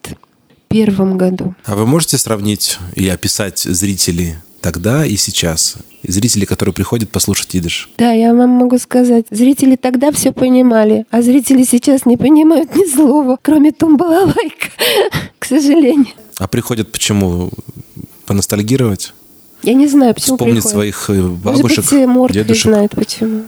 первом 0.67 1.17
году. 1.17 1.55
А 1.65 1.75
вы 1.75 1.85
можете 1.85 2.17
сравнить 2.17 2.77
и 2.95 3.07
описать 3.07 3.59
зрителей 3.59 4.35
тогда 4.61 5.05
и 5.05 5.15
сейчас? 5.17 5.75
Зрители, 6.03 6.45
которые 6.45 6.73
приходят 6.73 7.09
послушать 7.09 7.55
идыш. 7.55 7.89
Да, 7.97 8.11
я 8.11 8.33
вам 8.33 8.49
могу 8.51 8.77
сказать. 8.77 9.25
Зрители 9.29 9.75
тогда 9.75 10.11
все 10.11 10.31
понимали, 10.31 11.05
а 11.11 11.21
зрители 11.21 11.63
сейчас 11.63 12.05
не 12.05 12.15
понимают 12.17 12.73
ни 12.75 12.89
слова, 12.89 13.37
кроме 13.41 13.71
тумбалалайка, 13.71 14.69
к 15.39 15.45
сожалению. 15.45 16.07
А 16.37 16.47
приходят 16.47 16.91
почему? 16.91 17.49
Поностальгировать? 18.25 19.13
Я 19.63 19.73
не 19.73 19.87
знаю, 19.87 20.13
почему 20.13 20.35
вспомнить 20.37 20.63
приходит. 20.63 20.71
своих 20.95 21.09
э, 21.09 21.21
бабушек, 21.27 21.91
Может 21.91 22.35
быть, 22.37 22.47
дедушек. 22.47 22.63
знает 22.71 22.91
почему. 22.91 23.43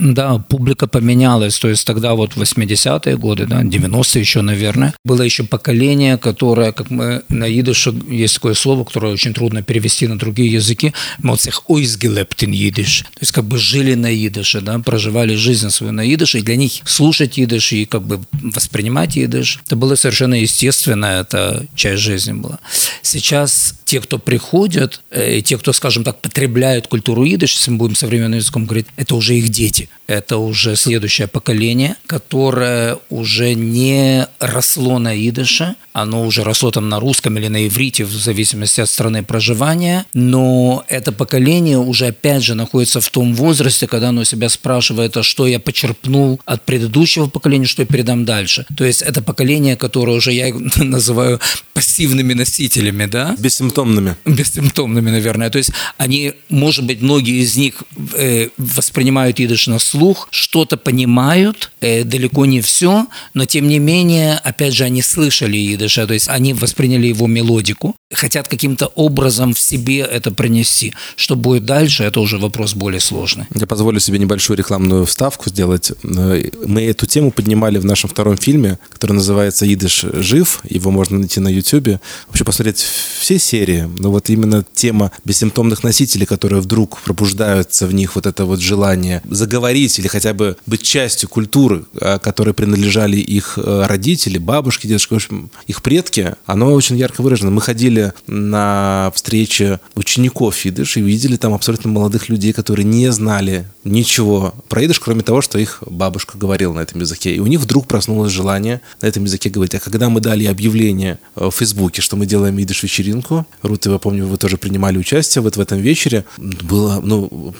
Да, 0.00 0.38
публика 0.38 0.86
поменялась. 0.86 1.58
То 1.58 1.68
есть 1.68 1.86
тогда 1.86 2.14
вот 2.14 2.36
80-е 2.36 3.16
годы, 3.16 3.46
да, 3.46 3.62
90-е 3.62 4.20
еще, 4.20 4.42
наверное, 4.42 4.94
было 5.04 5.22
еще 5.22 5.44
поколение, 5.44 6.18
которое, 6.18 6.72
как 6.72 6.90
мы 6.90 7.22
на 7.28 7.48
идыше, 7.48 7.94
есть 8.08 8.34
такое 8.34 8.54
слово, 8.54 8.84
которое 8.84 9.12
очень 9.12 9.34
трудно 9.34 9.62
перевести 9.62 10.06
на 10.06 10.18
другие 10.18 10.52
языки, 10.52 10.92
моцех 11.18 11.68
ойсгелептин 11.68 12.52
идыш. 12.52 13.02
То 13.14 13.20
есть 13.20 13.32
как 13.32 13.44
бы 13.44 13.58
жили 13.58 13.94
на 13.94 14.12
идыше, 14.14 14.60
да, 14.60 14.78
проживали 14.78 15.34
жизнь 15.34 15.70
свою 15.70 15.92
на 15.92 16.02
идыше, 16.12 16.38
и 16.38 16.42
для 16.42 16.56
них 16.56 16.72
слушать 16.84 17.38
идыш 17.38 17.72
и 17.72 17.84
как 17.84 18.02
бы 18.02 18.20
воспринимать 18.32 19.16
идыш, 19.16 19.60
это 19.66 19.76
было 19.76 19.94
совершенно 19.94 20.34
естественно, 20.34 21.06
это 21.06 21.66
часть 21.74 22.02
жизни 22.02 22.32
была. 22.32 22.58
Сейчас 23.02 23.74
те, 23.92 24.00
кто 24.00 24.18
приходят, 24.18 25.02
э, 25.10 25.36
и 25.36 25.42
те, 25.42 25.58
кто, 25.58 25.74
скажем 25.74 26.02
так, 26.02 26.18
потребляют 26.22 26.86
культуру 26.86 27.26
идыш, 27.26 27.52
если 27.56 27.72
мы 27.72 27.76
будем 27.76 27.94
современным 27.94 28.38
языком 28.38 28.64
говорить, 28.64 28.86
это 28.96 29.14
уже 29.14 29.36
их 29.36 29.50
дети. 29.50 29.90
Это 30.06 30.38
уже 30.38 30.76
следующее 30.76 31.28
поколение, 31.28 31.96
которое 32.06 32.96
уже 33.10 33.52
не 33.52 34.26
росло 34.40 34.98
на 34.98 35.14
идыше, 35.14 35.74
оно 35.92 36.26
уже 36.26 36.42
росло 36.42 36.70
там 36.70 36.88
на 36.88 37.00
русском 37.00 37.36
или 37.36 37.48
на 37.48 37.66
иврите, 37.66 38.04
в 38.04 38.12
зависимости 38.12 38.80
от 38.80 38.88
страны 38.88 39.22
проживания, 39.22 40.06
но 40.14 40.84
это 40.88 41.12
поколение 41.12 41.78
уже 41.78 42.06
опять 42.06 42.42
же 42.42 42.54
находится 42.54 43.00
в 43.00 43.10
том 43.10 43.34
возрасте, 43.34 43.86
когда 43.86 44.08
оно 44.08 44.24
себя 44.24 44.48
спрашивает, 44.48 45.16
а 45.18 45.22
что 45.22 45.46
я 45.46 45.60
почерпнул 45.60 46.40
от 46.46 46.64
предыдущего 46.64 47.26
поколения, 47.26 47.66
что 47.66 47.82
я 47.82 47.86
передам 47.86 48.24
дальше. 48.24 48.64
То 48.74 48.84
есть 48.84 49.02
это 49.02 49.22
поколение, 49.22 49.76
которое 49.76 50.16
уже 50.16 50.32
я 50.32 50.54
называю 50.76 51.40
пассивными 51.74 52.32
носителями, 52.32 53.06
да? 53.06 53.34
Бессимптомными. 53.82 54.16
бессимптомными, 54.24 55.10
наверное. 55.10 55.50
То 55.50 55.58
есть 55.58 55.70
они, 55.98 56.34
может 56.48 56.86
быть, 56.86 57.02
многие 57.02 57.42
из 57.42 57.56
них 57.56 57.82
э, 58.14 58.48
воспринимают 58.56 59.40
идыш 59.40 59.66
на 59.66 59.78
слух, 59.78 60.28
что-то 60.30 60.76
понимают, 60.76 61.72
э, 61.80 62.04
далеко 62.04 62.46
не 62.46 62.60
все, 62.60 63.06
но 63.34 63.44
тем 63.44 63.68
не 63.68 63.78
менее, 63.78 64.38
опять 64.38 64.74
же, 64.74 64.84
они 64.84 65.02
слышали 65.02 65.74
идыш, 65.74 65.94
то 65.94 66.14
есть 66.14 66.28
они 66.28 66.54
восприняли 66.54 67.06
его 67.06 67.26
мелодику, 67.26 67.96
хотят 68.12 68.48
каким-то 68.48 68.86
образом 68.86 69.54
в 69.54 69.58
себе 69.58 70.00
это 70.00 70.30
принести. 70.30 70.94
Что 71.16 71.36
будет 71.36 71.64
дальше, 71.64 72.04
это 72.04 72.20
уже 72.20 72.38
вопрос 72.38 72.74
более 72.74 73.00
сложный. 73.00 73.46
Я 73.54 73.66
позволю 73.66 74.00
себе 74.00 74.18
небольшую 74.18 74.58
рекламную 74.58 75.04
вставку 75.06 75.48
сделать. 75.48 75.92
Э, 76.02 76.42
Мы 76.66 76.82
эту 76.82 77.06
тему 77.06 77.30
поднимали 77.30 77.78
в 77.78 77.84
нашем 77.84 78.10
втором 78.10 78.36
фильме, 78.36 78.78
который 78.90 79.12
называется 79.12 79.72
«Идыш 79.72 80.04
жив». 80.12 80.60
Его 80.68 80.90
можно 80.90 81.18
найти 81.18 81.40
на 81.40 81.48
YouTube. 81.48 82.00
Вообще 82.28 82.44
посмотреть 82.44 82.78
все 83.18 83.38
серии. 83.38 83.88
Но 83.98 84.10
вот 84.10 84.30
именно 84.30 84.64
тема 84.74 85.10
бессимптомных 85.24 85.84
носителей, 85.84 86.26
которые 86.26 86.60
вдруг 86.60 86.98
пробуждаются 87.00 87.86
в 87.86 87.94
них 87.94 88.14
вот 88.14 88.26
это 88.26 88.44
вот 88.44 88.60
желание 88.60 89.22
заговорить 89.30 89.98
или 89.98 90.08
хотя 90.08 90.34
бы 90.34 90.56
быть 90.66 90.82
частью 90.82 91.28
культуры, 91.28 91.84
э, 92.00 92.18
которой 92.18 92.54
принадлежали 92.54 93.16
их 93.16 93.58
э, 93.58 93.84
родители, 93.86 94.38
бабушки, 94.38 94.86
дедушки, 94.86 95.12
в 95.12 95.16
общем, 95.16 95.50
их 95.66 95.82
предки, 95.82 96.34
оно 96.46 96.72
очень 96.72 96.96
ярко 96.96 97.22
выражено. 97.22 97.50
Мы 97.50 97.60
ходили 97.60 98.01
на 98.26 99.12
встречи 99.14 99.78
учеников 99.94 100.64
идыш 100.66 100.96
и 100.96 101.00
видели 101.00 101.36
там 101.36 101.54
абсолютно 101.54 101.90
молодых 101.90 102.28
людей, 102.28 102.52
которые 102.52 102.84
не 102.84 103.10
знали 103.12 103.66
ничего 103.84 104.54
про 104.68 104.84
идыш, 104.84 105.00
кроме 105.00 105.22
того, 105.22 105.42
что 105.42 105.58
их 105.58 105.82
бабушка 105.86 106.38
говорила 106.38 106.72
на 106.72 106.80
этом 106.80 107.00
языке. 107.00 107.34
И 107.34 107.40
у 107.40 107.46
них 107.46 107.60
вдруг 107.60 107.86
проснулось 107.86 108.32
желание 108.32 108.80
на 109.00 109.06
этом 109.06 109.24
языке 109.24 109.50
говорить. 109.50 109.74
А 109.74 109.80
когда 109.80 110.08
мы 110.08 110.20
дали 110.20 110.44
объявление 110.46 111.18
э, 111.36 111.46
в 111.46 111.50
Фейсбуке, 111.50 112.02
что 112.02 112.16
мы 112.16 112.26
делаем 112.26 112.60
идыш-вечеринку, 112.60 113.46
Рут, 113.62 113.86
я 113.86 113.98
помню, 113.98 114.26
вы 114.26 114.36
тоже 114.36 114.56
принимали 114.56 114.98
участие 114.98 115.42
вот 115.42 115.56
в 115.56 115.60
этом 115.60 115.78
вечере, 115.78 116.24
было, 116.38 117.00
ну, 117.02 117.54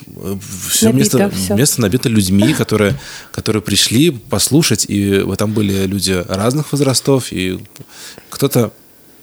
все 0.69 0.87
Набито 0.87 1.19
место, 1.19 1.31
всё. 1.31 1.57
место 1.57 1.81
набито 1.81 2.09
людьми, 2.09 2.55
которые, 2.55 2.99
которые 3.33 3.63
пришли 3.63 4.11
послушать, 4.11 4.87
и 4.89 5.21
вот 5.21 5.39
там 5.39 5.53
были 5.53 5.87
люди 5.87 6.25
разных 6.29 6.73
возрастов, 6.73 7.33
и 7.33 7.59
кто-то 8.31 8.73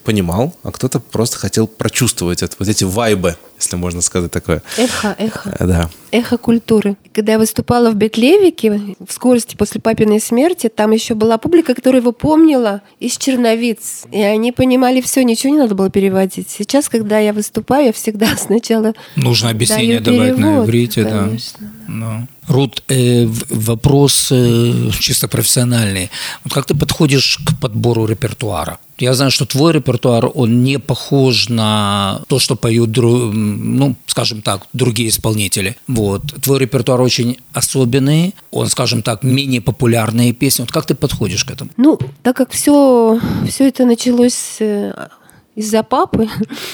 понимал, 0.10 0.56
а 0.64 0.72
кто-то 0.72 1.00
просто 1.00 1.38
хотел 1.38 1.68
прочувствовать 1.68 2.42
это, 2.42 2.56
вот 2.58 2.68
эти 2.68 2.84
вайбы, 2.84 3.38
если 3.60 3.76
можно 3.76 4.02
сказать 4.02 4.32
такое. 4.32 4.62
Эхо, 4.78 5.16
эхо. 5.18 5.56
Э, 5.60 5.66
Да. 5.68 5.90
Эхо 6.12 6.38
культуры. 6.38 6.96
Когда 7.14 7.34
я 7.34 7.40
выступала 7.40 7.92
в 7.92 7.96
Бетлевике, 7.96 8.96
в 9.06 9.12
скорости 9.14 9.56
после 9.56 9.80
папиной 9.80 10.20
смерти, 10.20 10.70
там 10.74 10.92
еще 10.92 11.14
была 11.14 11.38
публика, 11.38 11.76
которая 11.76 12.02
его 12.02 12.12
помнила 12.12 12.82
из 13.00 13.18
черновиц. 13.18 14.06
И 14.12 14.22
они 14.22 14.52
понимали 14.52 15.02
все, 15.02 15.24
ничего 15.24 15.54
не 15.54 15.60
надо 15.60 15.76
было 15.76 15.90
переводить. 15.90 16.50
Сейчас, 16.50 16.90
когда 16.90 17.20
я 17.20 17.32
выступаю, 17.34 17.88
я 17.88 17.94
всегда 17.94 18.28
сначала 18.38 18.94
Нужно 19.16 19.50
объяснение 19.52 20.00
даю 20.00 20.18
давать 20.18 20.38
на 20.38 20.44
перевод, 20.48 20.66
иврите, 20.68 21.04
да. 21.04 21.10
конечно. 21.26 21.72
Ну. 21.88 22.28
Рут, 22.48 22.84
э, 22.88 23.28
вопрос 23.50 24.30
э, 24.32 24.90
чисто 25.00 25.28
профессиональный. 25.28 26.10
Вот 26.44 26.54
как 26.54 26.66
ты 26.66 26.74
подходишь 26.74 27.38
к 27.46 27.60
подбору 27.62 28.08
репертуара? 28.08 28.80
Я 28.98 29.14
знаю, 29.14 29.32
что 29.32 29.46
твой 29.46 29.74
репертуар, 29.74 30.30
он 30.34 30.64
не 30.64 30.78
похож 30.80 31.48
на 31.50 32.22
то, 32.28 32.40
что 32.40 32.56
поют, 32.56 32.90
дру- 32.90 33.30
м, 33.32 33.49
ну, 33.58 33.96
скажем 34.06 34.42
так, 34.42 34.68
другие 34.74 35.10
исполнители. 35.10 35.76
Вот. 35.88 36.24
Твой 36.42 36.60
репертуар 36.60 37.02
очень 37.02 37.38
особенный, 37.54 38.36
он, 38.52 38.68
скажем 38.68 39.02
так, 39.02 39.24
менее 39.24 39.62
популярные 39.62 40.34
песни. 40.34 40.64
Вот 40.64 40.72
как 40.72 40.86
ты 40.86 40.96
подходишь 40.96 41.46
к 41.46 41.52
этому? 41.52 41.72
Ну, 41.78 42.00
так 42.24 42.36
как 42.36 42.52
все, 42.52 43.20
все 43.48 43.68
это 43.68 43.86
началось 43.86 44.58
э, 44.60 45.08
из-за 45.56 45.84
папы, 45.84 46.30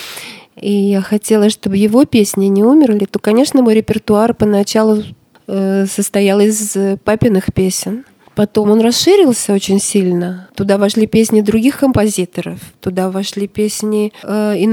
и 0.62 0.72
я 0.72 1.02
хотела, 1.02 1.50
чтобы 1.50 1.78
его 1.78 2.06
песни 2.06 2.46
не 2.46 2.64
умерли, 2.64 3.06
то, 3.06 3.20
конечно, 3.20 3.62
мой 3.62 3.76
репертуар 3.76 4.34
поначалу 4.34 5.04
э, 5.48 5.86
состоял 5.88 6.40
из 6.40 6.76
э, 6.76 6.98
папиных 7.04 7.54
песен. 7.54 8.06
Потом 8.36 8.70
он 8.72 8.82
расширился 8.82 9.54
очень 9.54 9.80
сильно. 9.80 10.50
Туда 10.56 10.78
вошли 10.78 11.08
песни 11.08 11.42
других 11.42 11.80
композиторов, 11.80 12.60
туда 12.82 13.10
вошли 13.10 13.48
песни 13.48 14.12
э, 14.24 14.58
и 14.58 14.68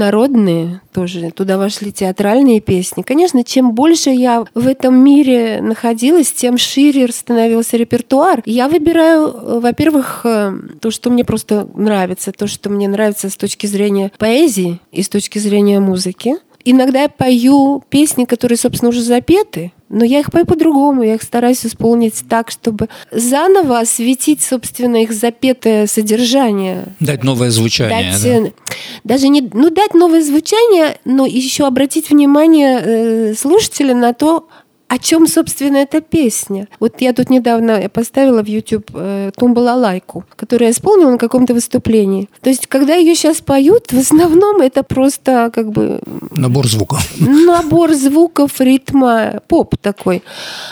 тоже, 0.93 1.31
туда 1.31 1.57
вошли 1.57 1.91
театральные 1.91 2.59
песни. 2.59 3.01
Конечно, 3.01 3.43
чем 3.43 3.71
больше 3.71 4.09
я 4.09 4.45
в 4.53 4.67
этом 4.67 4.95
мире 4.95 5.61
находилась, 5.61 6.31
тем 6.31 6.57
шире 6.57 7.07
становился 7.11 7.77
репертуар. 7.77 8.41
Я 8.45 8.67
выбираю, 8.67 9.27
э, 9.27 9.59
во-первых, 9.59 10.21
э, 10.25 10.53
то, 10.81 10.91
что 10.91 11.09
мне 11.09 11.23
просто 11.23 11.67
нравится, 11.73 12.31
то, 12.31 12.47
что 12.47 12.69
мне 12.69 12.87
нравится 12.87 13.29
с 13.29 13.37
точки 13.37 13.65
зрения 13.65 14.11
поэзии 14.17 14.79
и 14.91 15.01
с 15.01 15.09
точки 15.09 15.39
зрения 15.39 15.79
музыки. 15.79 16.35
Иногда 16.65 17.03
я 17.03 17.09
пою 17.09 17.83
песни, 17.89 18.25
которые, 18.25 18.57
собственно, 18.57 18.89
уже 18.89 19.01
запеты, 19.01 19.71
но 19.89 20.03
я 20.03 20.19
их 20.19 20.31
пою 20.31 20.45
по-другому, 20.45 21.03
я 21.03 21.15
их 21.15 21.21
стараюсь 21.21 21.65
исполнить 21.65 22.23
так, 22.27 22.49
чтобы 22.49 22.89
заново 23.11 23.79
осветить, 23.79 24.41
собственно, 24.41 25.03
их 25.03 25.11
запетое 25.11 25.87
содержание. 25.87 26.85
Дать 26.99 27.23
новое 27.23 27.51
звучание. 27.51 28.11
Дать, 28.11 28.23
да? 28.23 28.29
э, 28.29 28.51
даже 29.03 29.27
не, 29.27 29.41
ну, 29.41 29.69
дать 29.69 29.93
новое 29.93 30.23
звучание, 30.23 30.97
но 31.05 31.25
еще 31.25 31.67
обратить 31.67 32.09
внимание 32.09 32.81
э, 32.81 33.33
слушателя 33.35 33.93
на 33.93 34.13
то, 34.13 34.47
о 34.93 34.99
чем, 34.99 35.25
собственно, 35.25 35.77
эта 35.77 36.01
песня. 36.01 36.67
Вот 36.79 37.01
я 37.01 37.13
тут 37.13 37.31
недавно 37.31 37.81
я 37.81 37.89
поставила 37.89 38.43
в 38.43 38.47
YouTube 38.47 38.91
э, 38.93 39.31
«Тумбалалайку», 39.35 40.23
которую 40.35 40.67
я 40.67 40.71
исполнила 40.71 41.09
на 41.09 41.17
каком-то 41.17 41.55
выступлении. 41.55 42.29
То 42.41 42.51
есть, 42.51 42.67
когда 42.67 42.93
ее 42.93 43.15
сейчас 43.15 43.41
поют, 43.41 43.91
в 43.91 43.97
основном 43.97 44.61
это 44.61 44.83
просто 44.83 45.49
как 45.51 45.71
бы 45.71 45.99
Набор 46.35 46.67
звуков. 46.67 46.99
набор 47.19 47.93
звуков, 47.93 48.61
ритма, 48.61 49.41
поп 49.47 49.77
такой. 49.81 50.21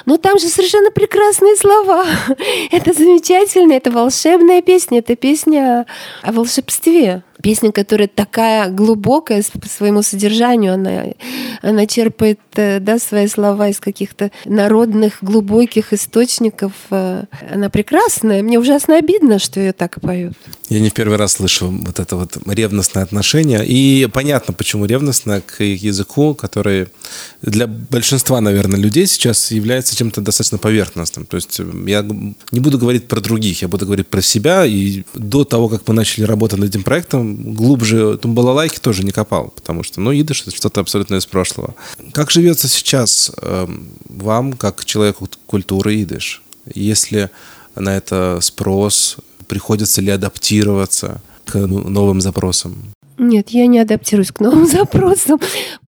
Но 0.05 0.17
там 0.17 0.37
же 0.37 0.49
совершенно 0.49 0.91
прекрасные 0.91 1.55
слова. 1.55 2.05
Это 2.71 2.93
замечательно, 2.93 3.73
это 3.73 3.89
волшебная 3.89 4.61
песня, 4.61 4.99
это 4.99 5.15
песня 5.15 5.87
о 6.21 6.31
волшебстве. 6.31 7.23
Песня, 7.41 7.71
которая 7.71 8.07
такая 8.07 8.69
глубокая 8.69 9.43
по 9.59 9.67
своему 9.67 10.01
содержанию, 10.01 10.73
она, 10.73 11.05
она 11.61 11.85
черпает 11.85 12.39
э, 12.55 12.79
да, 12.79 12.99
свои 12.99 13.27
слова 13.27 13.69
из 13.69 13.79
каких-то 13.79 14.31
народных 14.45 15.17
глубоких 15.21 15.93
источников. 15.93 16.73
Э, 16.89 17.23
Она 17.51 17.69
прекрасная. 17.69 18.43
Мне 18.43 18.59
ужасно 18.59 18.97
обидно, 18.97 19.39
что 19.39 19.59
ее 19.59 19.73
так 19.73 19.99
поют. 20.01 20.33
Я 20.69 20.79
не 20.79 20.89
в 20.89 20.93
первый 20.93 21.17
раз 21.17 21.33
слышу 21.33 21.69
вот 21.69 21.99
это 21.99 22.15
вот 22.15 22.37
ревностное 22.45 23.03
отношение. 23.03 23.65
И 23.65 24.07
понятно, 24.11 24.53
почему 24.53 24.85
ревностное 24.85 25.41
к 25.41 25.63
языку, 25.63 26.33
который 26.33 26.87
для 27.41 27.67
большинства, 27.67 28.39
наверное, 28.41 28.79
людей 28.79 29.07
сейчас 29.07 29.51
является 29.51 29.95
чем-то 29.95 30.21
достаточно 30.21 30.57
поверхностным. 30.57 31.25
То 31.25 31.35
есть 31.35 31.59
я 31.59 32.01
не 32.51 32.59
буду 32.59 32.77
говорить 32.77 33.07
про 33.07 33.19
других, 33.19 33.61
я 33.61 33.67
буду 33.67 33.85
говорить 33.85 34.07
про 34.07 34.21
себя. 34.21 34.65
И 34.65 35.03
до 35.13 35.43
того, 35.43 35.69
как 35.69 35.87
мы 35.87 35.93
начали 35.93 36.23
работать 36.23 36.59
над 36.59 36.69
этим 36.69 36.83
проектом, 36.83 37.30
глубже 37.35 38.17
тумбалалайки 38.17 38.79
тоже 38.79 39.03
не 39.03 39.11
копал, 39.11 39.53
потому 39.55 39.83
что, 39.83 40.01
ну, 40.01 40.11
идыш— 40.13 40.41
это 40.47 40.55
что-то 40.55 40.81
абсолютно 40.81 41.15
из 41.15 41.25
прошлого. 41.25 41.75
Как 42.13 42.31
живется 42.31 42.67
сейчас 42.67 43.31
эм, 43.41 43.89
вам, 44.09 44.53
как 44.53 44.85
человеку 44.85 45.27
культуры 45.45 46.01
идыш? 46.01 46.41
Если 46.73 47.29
на 47.75 47.95
это 47.95 48.39
спрос, 48.41 49.17
приходится 49.47 50.01
ли 50.01 50.11
адаптироваться 50.11 51.21
к 51.45 51.55
ну, 51.55 51.87
новым 51.89 52.21
запросам? 52.21 52.93
Нет, 53.17 53.49
я 53.49 53.67
не 53.67 53.79
адаптируюсь 53.79 54.31
к 54.31 54.39
новым 54.39 54.65
запросам. 54.67 55.39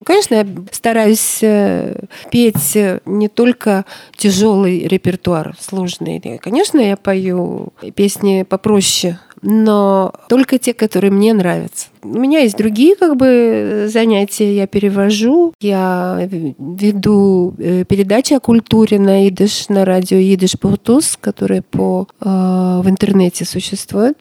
Конечно, 0.05 0.35
я 0.35 0.47
стараюсь 0.71 1.39
э, 1.43 2.05
петь 2.31 2.79
не 3.07 3.29
только 3.29 3.85
тяжелый 4.17 4.87
репертуар, 4.87 5.57
сложный. 5.61 6.21
Конечно, 6.41 6.79
я 6.79 6.97
пою 6.97 7.73
песни 7.97 8.45
попроще, 8.45 9.19
но 9.43 10.13
только 10.29 10.59
те, 10.59 10.75
которые 10.75 11.11
мне 11.11 11.33
нравятся. 11.35 11.89
У 12.03 12.19
меня 12.19 12.41
есть 12.41 12.57
другие 12.57 12.95
как 12.97 13.17
бы 13.17 13.89
занятия. 13.89 14.55
Я 14.55 14.67
перевожу, 14.67 15.53
я 15.61 16.29
веду 16.31 17.55
э, 17.59 17.85
передачи 17.85 18.35
о 18.35 18.41
культуре 18.41 18.99
на 18.99 19.29
идыш, 19.29 19.69
на 19.69 19.85
радио 19.85 20.19
Идыш 20.19 20.59
Паутус, 20.59 21.19
которые 21.21 21.63
по, 21.63 22.09
э, 22.21 22.25
в 22.25 22.89
интернете 22.89 23.45
существуют. 23.45 24.19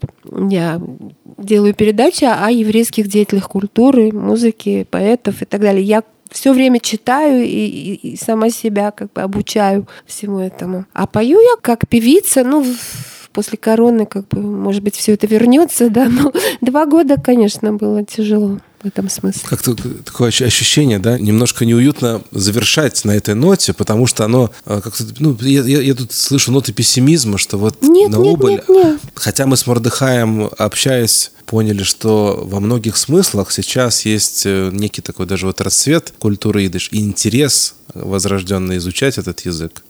Я 0.50 0.82
делаю 1.38 1.74
передачи 1.74 2.26
о 2.26 2.50
еврейских 2.50 3.08
деятелях 3.08 3.48
культуры, 3.50 4.12
музыки, 4.12 4.88
поэтов 4.90 5.42
и 5.42 5.46
так 5.46 5.62
далее. 5.62 5.84
Я 5.84 6.04
все 6.32 6.54
время 6.54 6.80
читаю 6.80 7.44
и, 7.44 7.48
и, 7.48 7.94
и 8.12 8.18
сама 8.18 8.50
себя 8.50 8.92
как 8.92 9.14
бы 9.14 9.22
обучаю 9.22 9.88
всему 10.06 10.40
этому. 10.40 10.86
А 10.94 11.08
пою 11.08 11.40
я 11.40 11.56
как 11.62 11.88
певица, 11.88 12.44
ну, 12.44 12.66
после 13.36 13.58
короны, 13.58 14.06
как 14.06 14.30
бы, 14.30 14.42
может 14.42 14.82
быть, 14.82 14.96
все 14.96 15.14
это 15.14 15.28
вернется, 15.28 15.90
да, 15.90 16.08
но 16.08 16.32
два 16.62 16.86
года, 16.86 17.18
конечно, 17.18 17.74
было 17.74 18.04
тяжело 18.04 18.60
в 18.82 18.88
этом 18.88 19.10
смысле. 19.10 19.42
Как-то 19.46 19.76
такое 19.76 20.30
ощущение, 20.30 21.00
да, 21.00 21.20
немножко 21.20 21.66
неуютно 21.66 22.22
завершать 22.32 23.04
на 23.04 23.12
этой 23.12 23.36
ноте, 23.36 23.74
потому 23.74 24.08
что 24.08 24.24
оно 24.24 24.52
э, 24.66 24.80
как-то, 24.82 25.04
ну, 25.20 25.38
я, 25.42 25.64
я, 25.64 25.82
я 25.82 25.94
тут 25.96 26.14
слышу 26.14 26.54
ноты 26.54 26.72
пессимизма, 26.72 27.38
что 27.38 27.58
вот 27.58 27.82
нет, 27.82 28.10
на 28.10 28.18
нет, 28.18 28.34
убыль. 28.34 28.52
Нет, 28.52 28.70
нет. 28.70 29.00
Хотя 29.16 29.46
мы 29.46 29.58
с 29.58 29.68
Мордыхаем, 29.68 30.50
общаясь, 30.58 31.34
поняли, 31.46 31.84
что 31.84 32.42
во 32.48 32.62
многих 32.62 32.96
смыслах 32.96 33.52
сейчас 33.52 34.06
есть 34.06 34.44
э, 34.46 34.70
некий 34.72 35.02
такой 35.02 35.26
даже 35.26 35.48
вот 35.48 35.60
расцвет 35.60 36.14
культуры 36.20 36.66
идыш 36.66 36.90
и 36.92 37.00
интерес 37.00 37.76
возрожденный 37.94 38.78
изучать 38.78 39.18
этот 39.18 39.42
язык. 39.42 39.84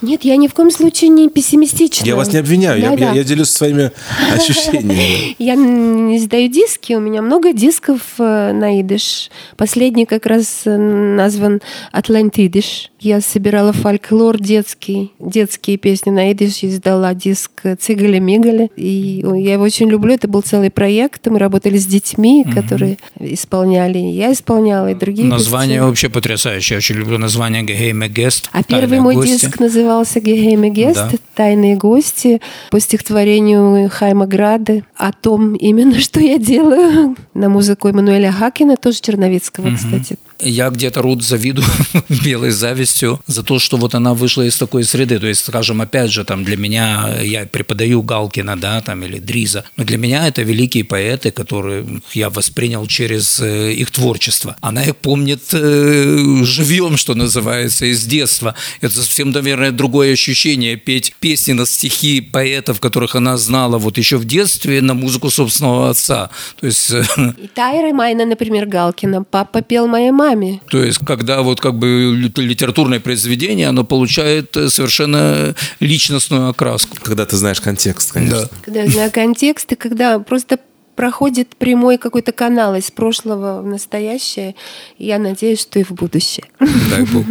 Нет, 0.00 0.24
я 0.24 0.36
ни 0.36 0.46
в 0.46 0.54
коем 0.54 0.70
случае 0.70 1.10
не 1.10 1.28
пессимистична. 1.28 2.06
Я 2.06 2.14
вас 2.14 2.32
не 2.32 2.38
обвиняю, 2.38 2.80
да, 2.80 2.90
я, 2.90 2.96
да. 2.96 3.04
Я, 3.10 3.12
я 3.14 3.24
делюсь 3.24 3.50
своими 3.50 3.90
ощущениями. 4.34 5.34
Я 5.38 5.56
не 5.56 6.18
сдаю 6.20 6.48
диски, 6.48 6.92
у 6.92 7.00
меня 7.00 7.20
много 7.20 7.52
дисков 7.52 8.00
э, 8.18 8.52
на 8.52 8.80
идыш. 8.80 9.30
Последний 9.56 10.06
как 10.06 10.26
раз 10.26 10.62
э, 10.66 10.76
назван 10.76 11.60
«Атлантидыш». 11.90 12.90
Я 13.00 13.20
собирала 13.20 13.72
фольклор 13.72 14.40
детский, 14.40 15.12
детские 15.18 15.78
песни 15.78 16.10
на 16.10 16.32
идыш, 16.32 16.62
издала 16.62 17.14
диск 17.14 17.62
«Цигали-мигали». 17.78 18.70
И 18.76 19.24
я 19.24 19.54
его 19.54 19.64
очень 19.64 19.88
люблю, 19.88 20.14
это 20.14 20.28
был 20.28 20.42
целый 20.42 20.70
проект, 20.70 21.26
мы 21.26 21.38
работали 21.38 21.76
с 21.76 21.86
детьми, 21.86 22.44
которые 22.44 22.98
исполняли, 23.18 23.98
я 23.98 24.32
исполняла, 24.32 24.92
и 24.92 24.94
другие. 24.94 25.26
Название 25.28 25.82
вообще 25.82 26.08
потрясающее, 26.08 26.76
я 26.76 26.78
очень 26.78 26.96
люблю 26.96 27.18
название 27.18 27.62
«Гейме 27.62 28.08
Гест». 28.08 28.48
А 28.52 28.62
первый 28.62 29.00
мой 29.00 29.16
диск 29.26 29.58
назывался 29.58 29.87
«Гейме 30.20 30.70
Гест», 30.70 31.10
Да. 31.10 31.18
«Тайные 31.34 31.76
гости» 31.76 32.40
по 32.70 32.80
стихотворению 32.80 33.88
Хайма 33.90 34.26
Грады 34.26 34.84
о 34.96 35.12
том 35.12 35.54
именно, 35.54 35.98
что 36.00 36.20
я 36.20 36.38
делаю. 36.38 37.16
На 37.34 37.48
музыку 37.48 37.88
Эммануэля 37.88 38.32
Хакина, 38.32 38.76
тоже 38.76 39.00
Черновицкого, 39.00 39.74
кстати. 39.74 40.16
Я 40.40 40.70
где-то 40.70 41.02
Рут 41.02 41.22
завидую 41.24 41.66
белой 42.24 42.50
завистью 42.50 43.20
за 43.26 43.42
то, 43.42 43.58
что 43.58 43.76
вот 43.76 43.94
она 43.94 44.14
вышла 44.14 44.42
из 44.42 44.56
такой 44.56 44.84
среды. 44.84 45.18
То 45.18 45.26
есть, 45.26 45.44
скажем, 45.44 45.80
опять 45.80 46.10
же, 46.10 46.24
там 46.24 46.44
для 46.44 46.56
меня, 46.56 47.18
я 47.20 47.46
преподаю 47.46 48.02
Галкина, 48.02 48.56
да, 48.56 48.80
там, 48.80 49.02
или 49.04 49.18
Дриза, 49.18 49.64
но 49.76 49.84
для 49.84 49.98
меня 49.98 50.28
это 50.28 50.42
великие 50.42 50.84
поэты, 50.84 51.30
которые 51.30 51.84
я 52.12 52.30
воспринял 52.30 52.86
через 52.86 53.40
э, 53.40 53.72
их 53.72 53.90
творчество. 53.90 54.56
Она 54.60 54.84
их 54.84 54.96
помнит 54.96 55.42
э, 55.52 56.44
живьем, 56.44 56.96
что 56.96 57.14
называется, 57.14 57.86
из 57.86 58.04
детства. 58.04 58.54
Это 58.80 58.94
совсем, 58.94 59.30
наверное, 59.30 59.72
другое 59.72 60.12
ощущение 60.12 60.76
петь 60.76 61.14
песни 61.20 61.52
на 61.52 61.66
стихи 61.66 62.20
поэтов, 62.20 62.80
которых 62.80 63.16
она 63.16 63.36
знала 63.36 63.78
вот 63.78 63.98
еще 63.98 64.18
в 64.18 64.24
детстве 64.24 64.80
на 64.82 64.94
музыку 64.94 65.30
собственного 65.30 65.90
отца. 65.90 66.30
То 66.60 66.66
есть 66.66 66.90
э, 66.90 67.02
Тайра 67.54 67.92
Майна, 67.92 68.24
например, 68.24 68.66
Галкина. 68.66 69.24
Папа 69.24 69.62
пел 69.62 69.88
моей 69.88 70.12
маме. 70.12 70.27
То 70.70 70.82
есть, 70.82 70.98
когда 71.06 71.42
вот 71.42 71.60
как 71.60 71.74
бы 71.74 72.14
литературное 72.36 73.00
произведение, 73.00 73.68
оно 73.68 73.84
получает 73.84 74.56
э, 74.56 74.68
совершенно 74.68 75.54
личностную 75.80 76.48
окраску. 76.50 76.96
Когда 77.02 77.26
ты 77.26 77.36
знаешь 77.36 77.60
контекст, 77.60 78.12
конечно. 78.12 78.42
Да. 78.42 78.48
Когда 78.64 78.82
я 78.82 78.90
знаю 78.90 79.10
контекст, 79.12 79.72
и 79.72 79.76
когда 79.76 80.18
просто 80.18 80.58
проходит 80.96 81.54
прямой 81.56 81.96
какой-то 81.96 82.32
канал 82.32 82.74
из 82.74 82.90
прошлого 82.90 83.62
в 83.62 83.66
настоящее, 83.66 84.56
и 84.98 85.06
я 85.06 85.18
надеюсь, 85.18 85.60
что 85.60 85.78
и 85.78 85.84
в 85.84 85.92
будущее. 85.92 86.46
Дай 86.58 87.04
бог. 87.04 87.24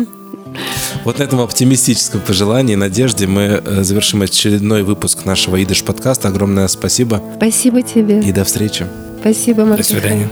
Вот 1.03 1.19
на 1.19 1.23
этом 1.23 1.41
оптимистическом 1.41 2.21
пожелании 2.21 2.73
и 2.73 2.75
надежде 2.77 3.27
мы 3.27 3.61
э, 3.63 3.83
завершим 3.83 4.21
очередной 4.21 4.83
выпуск 4.83 5.25
нашего 5.25 5.61
Идыш 5.61 5.83
подкаста. 5.83 6.29
Огромное 6.29 6.67
спасибо 6.69 7.21
Спасибо 7.35 7.81
тебе. 7.81 8.21
и 8.21 8.31
до 8.31 8.45
встречи. 8.45 8.85
Спасибо, 9.19 9.63
До 9.63 9.71
Марк. 9.71 9.83
свидания. 9.83 10.29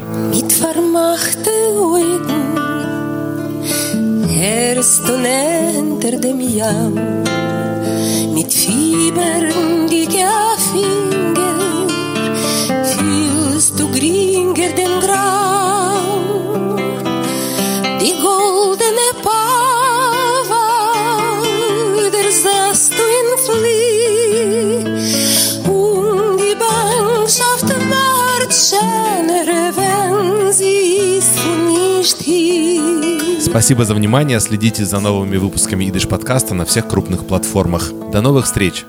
Du 4.45 4.51
hinter 5.17 6.19
dem 6.19 6.39
Jam 6.39 6.93
mit 8.31 8.53
fieberige 8.53 10.29
Finger 10.71 11.87
fühlst 12.83 13.79
du 13.79 13.89
gringer 13.91 14.69
den 14.79 14.99
Grau 14.99 16.57
die 17.99 18.13
goldene 18.21 19.09
Pava 19.23 20.67
der 22.13 22.31
saßt 22.31 22.93
du 22.97 23.03
in 23.19 23.29
Flie 23.45 24.85
und 25.67 26.37
die 26.37 26.55
Bangschaft 26.55 27.65
schöner, 28.51 29.71
wenn 29.75 30.53
sie 30.53 31.17
ist 31.17 31.39
nicht 31.67 32.17
hier. 32.21 32.74
Спасибо 33.55 33.85
за 33.85 33.95
внимание. 33.95 34.41
Следите 34.41 34.83
за 34.83 34.99
новыми 34.99 35.37
выпусками 35.37 35.89
Идыш 35.89 36.09
подкаста 36.09 36.53
на 36.53 36.65
всех 36.65 36.89
крупных 36.89 37.25
платформах. 37.25 37.89
До 38.11 38.19
новых 38.19 38.43
встреч! 38.43 38.83